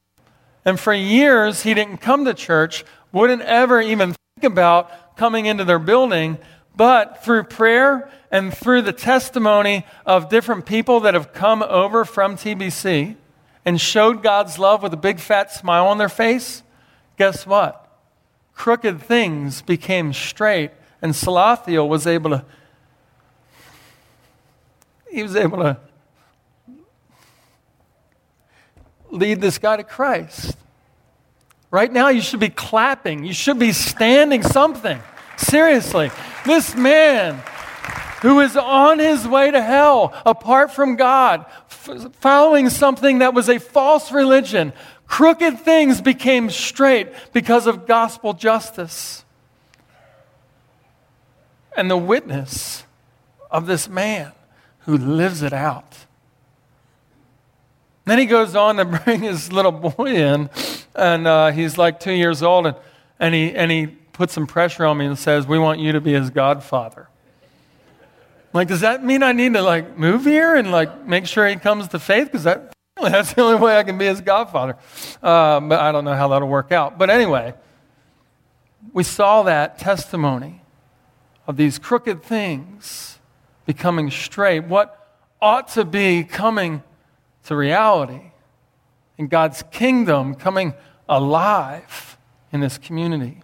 and 0.65 0.81
for 0.81 0.95
years 0.95 1.65
he 1.65 1.75
didn't 1.75 1.99
come 1.99 2.25
to 2.25 2.33
church, 2.33 2.83
wouldn't 3.13 3.43
ever 3.43 3.79
even 3.83 4.15
about 4.43 5.17
coming 5.17 5.47
into 5.47 5.65
their 5.65 5.79
building. 5.79 6.39
But 6.75 7.23
through 7.25 7.45
prayer 7.45 8.11
and 8.31 8.53
through 8.57 8.83
the 8.83 8.93
testimony 8.93 9.85
of 10.07 10.29
different 10.29 10.65
people 10.65 11.01
that 11.01 11.15
have 11.15 11.33
come 11.33 11.63
over 11.63 12.05
from 12.05 12.37
TBC 12.37 13.17
and 13.65 13.81
showed 13.81 14.23
God's 14.23 14.59
love 14.59 14.83
with 14.83 14.93
a 14.95 14.97
big 14.97 15.21
fat 15.21 15.53
smile 15.53 15.87
on 15.87 15.99
their 15.99 16.09
face, 16.09 16.63
guess 17.19 17.47
what? 17.47 17.79
Crooked 18.55 19.03
things 19.03 19.63
became 19.63 20.13
straight, 20.13 20.71
and 21.01 21.13
Salathiel 21.13 21.89
was 21.89 22.07
able 22.07 22.31
to. 22.31 22.45
He 25.11 25.23
was 25.23 25.37
able 25.37 25.59
to 25.59 25.77
lead 29.11 29.41
this 29.41 29.59
guy 29.59 29.77
to 29.77 29.85
Christ. 29.85 30.57
Right 31.73 31.91
now, 31.91 32.09
you 32.09 32.21
should 32.21 32.39
be 32.39 32.51
clapping. 32.51 33.25
You 33.25 33.33
should 33.33 33.59
be 33.59 33.73
standing 33.73 34.43
something. 34.43 35.01
Seriously. 35.39 36.11
This 36.45 36.77
man 36.77 37.43
who 38.21 38.41
is 38.41 38.59
on 38.59 38.99
his 38.99 39.27
way 39.27 39.51
to 39.51 39.61
hell 39.61 40.13
apart 40.27 40.71
from 40.71 40.97
God, 40.97 41.47
f- 41.71 42.13
following 42.21 42.69
something 42.69 43.21
that 43.21 43.33
was 43.33 43.49
a 43.49 43.59
false 43.59 44.13
religion, 44.13 44.75
crooked 45.07 45.61
things 45.61 46.03
became 46.03 46.51
straight 46.51 47.09
because 47.33 47.67
of 47.67 47.87
gospel 47.87 48.35
justice. 48.35 49.25
And 51.75 51.91
the 51.91 51.97
witness 51.97 52.85
of 53.51 53.67
this 53.67 53.89
man 53.89 54.33
who 54.81 54.99
lives 54.99 55.41
it 55.41 55.55
out. 55.55 55.97
Then 58.05 58.19
he 58.19 58.27
goes 58.27 58.55
on 58.55 58.77
to 58.77 58.85
bring 59.05 59.23
his 59.23 59.51
little 59.51 59.73
boy 59.73 60.15
in, 60.15 60.51
and 60.95 61.27
uh, 61.27 61.51
he's 61.51 61.79
like 61.79 62.01
two 62.01 62.13
years 62.13 62.43
old, 62.43 62.67
and, 62.67 62.77
and, 63.19 63.35
he, 63.35 63.55
and 63.55 63.71
he 63.71 63.87
puts 63.87 64.33
some 64.33 64.47
pressure 64.47 64.85
on 64.85 64.99
me 64.99 65.07
and 65.07 65.19
says, 65.19 65.47
We 65.47 65.59
want 65.59 65.81
you 65.81 65.93
to 65.93 66.01
be 66.01 66.13
his 66.13 66.31
godfather. 66.31 67.09
Like, 68.53 68.69
does 68.69 68.81
that 68.81 69.03
mean 69.03 69.23
I 69.23 69.33
need 69.33 69.55
to 69.55 69.63
like 69.63 69.97
move 69.97 70.25
here 70.25 70.55
and 70.55 70.71
like 70.71 71.07
make 71.07 71.27
sure 71.27 71.47
he 71.47 71.57
comes 71.57 71.89
to 71.89 71.99
faith? 71.99 72.27
Because 72.27 72.45
that, 72.45 72.73
that's 73.01 73.33
the 73.33 73.43
only 73.43 73.59
way 73.59 73.79
I 73.79 73.83
can 73.83 73.97
be 73.97 74.07
his 74.07 74.21
godfather. 74.21 74.77
Uh, 75.23 75.61
but 75.61 75.81
I 75.81 75.93
don't 75.93 76.05
know 76.05 76.15
how 76.15 76.29
that'll 76.29 76.49
work 76.49 76.71
out. 76.73 76.99
But 76.99 77.09
anyway, 77.09 77.55
we 78.93 79.05
saw 79.05 79.45
that 79.45 79.79
testimony 79.79 80.61
of 81.47 81.57
these 81.57 81.79
crooked 81.79 82.23
things 82.23 83.19
becoming 83.65 84.11
straight. 84.11 84.65
What 84.65 84.99
ought 85.41 85.69
to 85.69 85.85
be 85.85 86.25
coming 86.25 86.83
to 87.45 87.57
reality 87.57 88.32
and 89.19 89.29
God's 89.29 89.63
kingdom 89.71 90.35
coming 90.35 90.75
alive 91.09 92.17
in 92.53 92.61
this 92.61 92.79
community. 92.79 93.43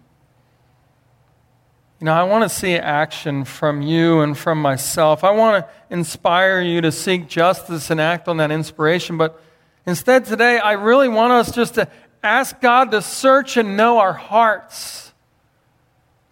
You 2.00 2.04
know, 2.04 2.12
I 2.12 2.22
want 2.22 2.44
to 2.44 2.48
see 2.48 2.74
action 2.74 3.44
from 3.44 3.83
you 3.83 4.20
and 4.20 4.38
from 4.38 4.62
myself. 4.62 5.24
I 5.24 5.33
want 5.33 5.64
to 5.64 5.70
inspire 5.90 6.61
you 6.61 6.81
to 6.81 6.92
seek 6.92 7.28
justice 7.28 7.90
and 7.90 8.00
act 8.00 8.28
on 8.28 8.37
that 8.37 8.52
inspiration. 8.52 9.16
But 9.16 9.40
instead, 9.85 10.24
today, 10.24 10.59
I 10.59 10.72
really 10.72 11.09
want 11.09 11.33
us 11.33 11.52
just 11.52 11.74
to 11.74 11.88
ask 12.22 12.61
God 12.61 12.92
to 12.92 13.02
search 13.02 13.57
and 13.57 13.76
know 13.76 13.98
our 13.98 14.12
hearts, 14.12 15.12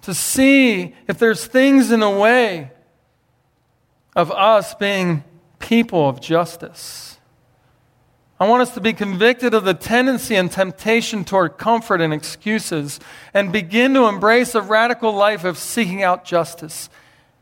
to 0.02 0.14
see 0.14 0.94
if 1.08 1.18
there's 1.18 1.44
things 1.44 1.90
in 1.90 1.98
the 1.98 2.10
way 2.10 2.70
of 4.14 4.30
us 4.30 4.72
being 4.74 5.24
people 5.58 6.08
of 6.08 6.20
justice. 6.20 7.15
I 8.38 8.46
want 8.46 8.62
us 8.62 8.74
to 8.74 8.80
be 8.82 8.92
convicted 8.92 9.54
of 9.54 9.64
the 9.64 9.72
tendency 9.72 10.34
and 10.34 10.50
temptation 10.50 11.24
toward 11.24 11.56
comfort 11.56 12.02
and 12.02 12.12
excuses 12.12 13.00
and 13.32 13.50
begin 13.50 13.94
to 13.94 14.06
embrace 14.06 14.54
a 14.54 14.60
radical 14.60 15.12
life 15.12 15.44
of 15.44 15.56
seeking 15.56 16.02
out 16.02 16.24
justice 16.24 16.90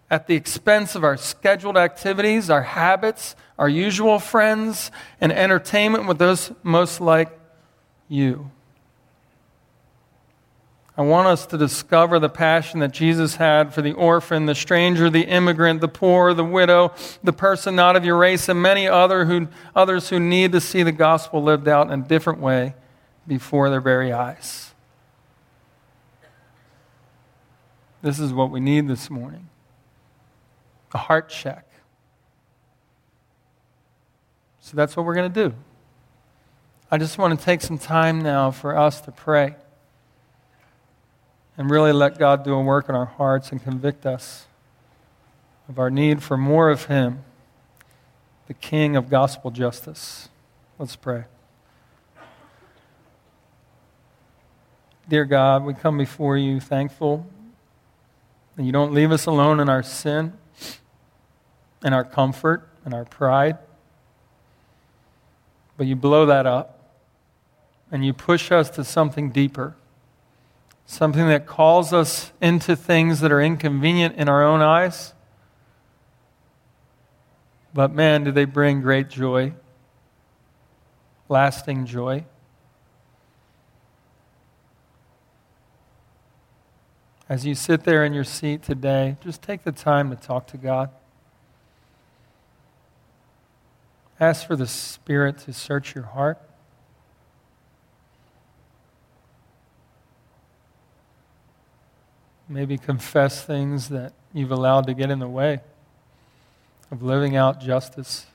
at 0.09 0.29
the 0.29 0.37
expense 0.37 0.95
of 0.95 1.03
our 1.03 1.17
scheduled 1.17 1.77
activities, 1.77 2.49
our 2.49 2.63
habits, 2.63 3.35
our 3.59 3.69
usual 3.69 4.21
friends, 4.21 4.93
and 5.21 5.33
entertainment 5.33 6.07
with 6.07 6.19
those 6.19 6.53
most 6.63 7.01
like 7.01 7.37
you. 8.09 8.51
I 10.97 11.03
want 11.03 11.27
us 11.27 11.47
to 11.47 11.59
discover 11.59 12.21
the 12.21 12.29
passion 12.29 12.79
that 12.79 12.93
Jesus 12.93 13.35
had 13.37 13.75
for 13.75 13.83
the 13.83 13.93
orphan, 13.93 14.47
the 14.47 14.55
stranger, 14.55 15.11
the 15.11 15.23
immigrant, 15.23 15.81
the 15.81 15.89
poor, 15.89 16.33
the 16.35 16.45
widow, 16.45 16.95
the 17.23 17.33
person 17.33 17.75
not 17.75 17.97
of 17.97 18.05
your 18.05 18.17
race, 18.17 18.49
and 18.49 18.63
many 18.63 18.87
other 18.87 19.25
who, 19.25 19.49
others 19.75 20.11
who 20.11 20.21
need 20.21 20.53
to 20.53 20.61
see 20.61 20.85
the 20.85 20.93
gospel 20.93 21.43
lived 21.43 21.67
out 21.67 21.91
in 21.91 22.01
a 22.01 22.05
different 22.05 22.39
way 22.39 22.75
before 23.27 23.71
their 23.71 23.81
very 23.81 24.13
eyes. 24.13 24.73
This 28.01 28.21
is 28.21 28.33
what 28.33 28.51
we 28.51 28.61
need 28.61 28.87
this 28.87 29.11
morning 29.11 29.49
a 30.93 30.99
heart 30.99 31.29
check. 31.29 31.67
So 34.61 34.77
that's 34.77 34.97
what 34.97 35.05
we're 35.05 35.17
going 35.17 35.33
to 35.33 35.49
do. 35.49 35.57
I 36.89 36.99
just 36.99 37.19
want 37.19 37.37
to 37.37 37.45
take 37.45 37.63
some 37.63 37.79
time 37.79 38.21
now 38.21 38.53
for 38.53 38.79
us 38.79 39.01
to 39.01 39.11
pray 39.11 39.57
and 41.57 41.71
really 41.71 41.93
let 41.93 42.19
God 42.19 42.45
do 42.45 42.55
a 42.55 42.63
work 42.63 42.89
in 42.89 42.95
our 42.95 43.05
hearts 43.05 43.53
and 43.53 43.63
convict 43.63 44.05
us 44.07 44.47
of 45.69 45.79
our 45.79 45.91
need 45.91 46.23
for 46.23 46.37
more 46.37 46.71
of 46.71 46.87
Him, 46.87 47.25
the 48.47 48.55
King 48.55 48.97
of 48.97 49.09
gospel 49.09 49.51
justice. 49.51 50.29
Let's 50.79 50.97
pray. 50.97 51.25
Dear 55.09 55.25
God, 55.25 55.65
we 55.65 55.75
come 55.75 55.99
before 55.99 56.37
you 56.37 56.61
thankful 56.61 57.27
that 58.57 58.63
you 58.63 58.73
don't 58.73 58.93
leave 58.93 59.13
us 59.13 59.27
alone 59.27 59.61
in 59.61 59.69
our 59.69 59.83
sin 59.83 60.33
and 61.83 61.95
our 61.95 62.05
comfort 62.05 62.69
and 62.85 62.95
our 62.95 63.05
pride, 63.05 63.59
but 65.77 65.87
you 65.87 65.95
blow 65.95 66.27
that 66.27 66.47
up 66.47 66.91
and 67.93 68.05
you 68.05 68.13
push 68.13 68.51
us 68.51 68.71
to 68.71 68.83
something 68.83 69.31
deeper, 69.31 69.77
something 70.87 71.27
that 71.29 71.47
calls 71.47 71.93
us 71.93 72.33
into 72.41 72.77
things 72.77 73.21
that 73.21 73.33
are 73.33 73.41
inconvenient 73.41 74.17
in 74.17 74.29
our 74.29 74.45
own 74.45 74.61
eyes 74.61 75.15
but 77.75 77.93
man, 77.93 78.23
do 78.23 78.31
they 78.31 78.45
bring 78.45 78.81
great 78.81 79.11
joy, 79.11 79.53
lasting 81.29 81.87
joy. 81.87 82.25
As 87.29 87.45
you 87.45 87.57
sit 87.57 87.83
there 87.83 88.05
in 88.05 88.15
your 88.15 88.23
seat 88.23 88.63
today, 88.63 89.17
just 89.25 89.43
take 89.43 89.65
the 89.65 89.73
time 89.73 90.11
to 90.11 90.17
talk 90.17 90.47
to 90.49 90.57
God. 90.57 90.91
Ask 94.21 94.47
for 94.47 94.55
the 94.55 94.69
Spirit 94.69 95.39
to 95.39 95.53
search 95.53 95.97
your 95.97 96.05
heart. 96.05 96.41
Maybe 102.55 102.79
confess 102.79 103.45
things 103.45 103.89
that 103.89 104.13
you've 104.33 104.53
allowed 104.53 104.87
to 104.87 104.95
get 104.95 105.11
in 105.11 105.19
the 105.19 105.27
way 105.27 105.61
of 106.89 107.03
living 107.03 107.35
out 107.35 107.61
justice. 107.61 108.27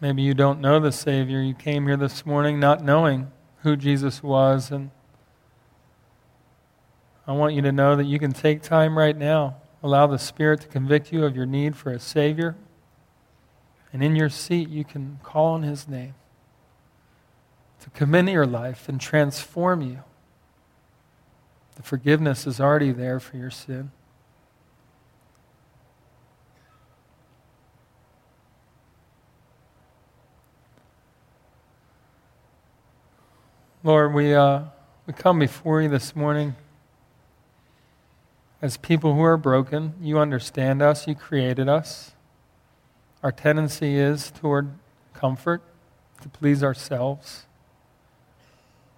Maybe 0.00 0.22
you 0.22 0.34
don't 0.34 0.60
know 0.60 0.80
the 0.80 0.90
Savior. 0.90 1.40
You 1.40 1.54
came 1.54 1.86
here 1.86 1.96
this 1.96 2.26
morning 2.26 2.58
not 2.58 2.82
knowing 2.82 3.30
who 3.62 3.76
Jesus 3.76 4.20
was. 4.20 4.72
And 4.72 4.90
I 7.28 7.32
want 7.32 7.54
you 7.54 7.62
to 7.62 7.70
know 7.70 7.94
that 7.94 8.06
you 8.06 8.18
can 8.18 8.32
take 8.32 8.60
time 8.60 8.98
right 8.98 9.16
now, 9.16 9.58
allow 9.84 10.08
the 10.08 10.18
Spirit 10.18 10.62
to 10.62 10.66
convict 10.66 11.12
you 11.12 11.24
of 11.24 11.36
your 11.36 11.46
need 11.46 11.76
for 11.76 11.92
a 11.92 12.00
Savior. 12.00 12.56
And 13.92 14.02
in 14.02 14.16
your 14.16 14.28
seat, 14.28 14.68
you 14.68 14.84
can 14.84 15.18
call 15.22 15.54
on 15.54 15.62
His 15.62 15.88
name 15.88 16.14
to 17.80 17.90
come 17.90 18.14
into 18.14 18.32
your 18.32 18.46
life 18.46 18.88
and 18.88 19.00
transform 19.00 19.82
you. 19.82 20.02
The 21.76 21.82
forgiveness 21.82 22.46
is 22.46 22.60
already 22.60 22.92
there 22.92 23.20
for 23.20 23.36
your 23.36 23.50
sin. 23.50 23.92
Lord, 33.84 34.12
we, 34.12 34.34
uh, 34.34 34.64
we 35.06 35.12
come 35.14 35.38
before 35.38 35.80
you 35.80 35.88
this 35.88 36.16
morning 36.16 36.56
as 38.60 38.76
people 38.76 39.14
who 39.14 39.22
are 39.22 39.36
broken. 39.36 39.94
You 40.00 40.18
understand 40.18 40.82
us, 40.82 41.06
you 41.06 41.14
created 41.14 41.68
us. 41.68 42.12
Our 43.22 43.32
tendency 43.32 43.96
is 43.96 44.30
toward 44.30 44.70
comfort, 45.12 45.62
to 46.22 46.28
please 46.28 46.62
ourselves. 46.62 47.46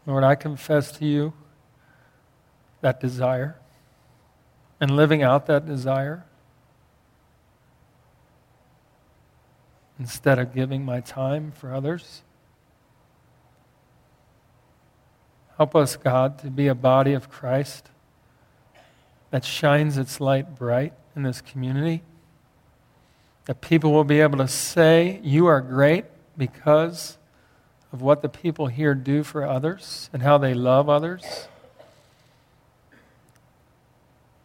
Lord, 0.06 0.24
I 0.24 0.34
confess 0.34 0.92
to 0.92 1.06
you 1.06 1.32
that 2.80 3.00
desire 3.00 3.56
and 4.80 4.96
living 4.96 5.22
out 5.22 5.46
that 5.46 5.66
desire 5.66 6.24
instead 9.98 10.38
of 10.38 10.54
giving 10.54 10.84
my 10.84 11.00
time 11.00 11.52
for 11.52 11.74
others. 11.74 12.22
Help 15.56 15.76
us, 15.76 15.96
God, 15.96 16.38
to 16.38 16.50
be 16.50 16.68
a 16.68 16.74
body 16.74 17.12
of 17.12 17.28
Christ 17.28 17.90
that 19.30 19.44
shines 19.44 19.98
its 19.98 20.20
light 20.20 20.56
bright 20.56 20.94
in 21.14 21.22
this 21.22 21.42
community. 21.42 22.02
That 23.51 23.61
people 23.61 23.90
will 23.90 24.05
be 24.05 24.20
able 24.20 24.38
to 24.38 24.46
say, 24.46 25.18
You 25.24 25.46
are 25.46 25.61
great 25.61 26.05
because 26.38 27.18
of 27.92 28.01
what 28.01 28.22
the 28.22 28.28
people 28.28 28.68
here 28.68 28.94
do 28.94 29.24
for 29.24 29.44
others 29.44 30.09
and 30.12 30.22
how 30.22 30.38
they 30.38 30.55
love 30.55 30.88
others. 30.88 31.48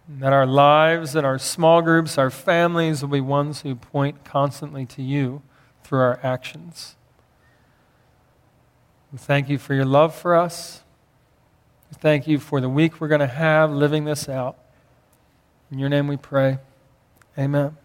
That 0.10 0.34
our 0.34 0.48
lives 0.48 1.16
and 1.16 1.24
our 1.24 1.38
small 1.38 1.84
groups, 1.84 2.18
our 2.18 2.32
families 2.32 3.04
will 3.04 3.10
be 3.10 3.22
ones 3.22 3.62
who 3.62 3.76
point 3.76 4.26
constantly 4.26 4.88
to 4.88 5.04
you 5.04 5.44
through 5.84 6.00
our 6.00 6.20
actions. 6.24 6.96
We 9.12 9.20
thank 9.20 9.50
you 9.50 9.60
for 9.60 9.76
your 9.76 9.86
love 9.86 10.16
for 10.16 10.34
us. 10.36 10.82
We 11.92 11.98
thank 12.02 12.26
you 12.26 12.40
for 12.40 12.60
the 12.60 12.70
week 12.70 13.00
we're 13.00 13.08
going 13.08 13.20
to 13.20 13.28
have 13.28 13.72
living 13.72 14.06
this 14.06 14.28
out. 14.28 14.58
In 15.70 15.78
your 15.78 15.90
name 15.90 16.08
we 16.08 16.18
pray. 16.18 16.58
Amen. 17.38 17.78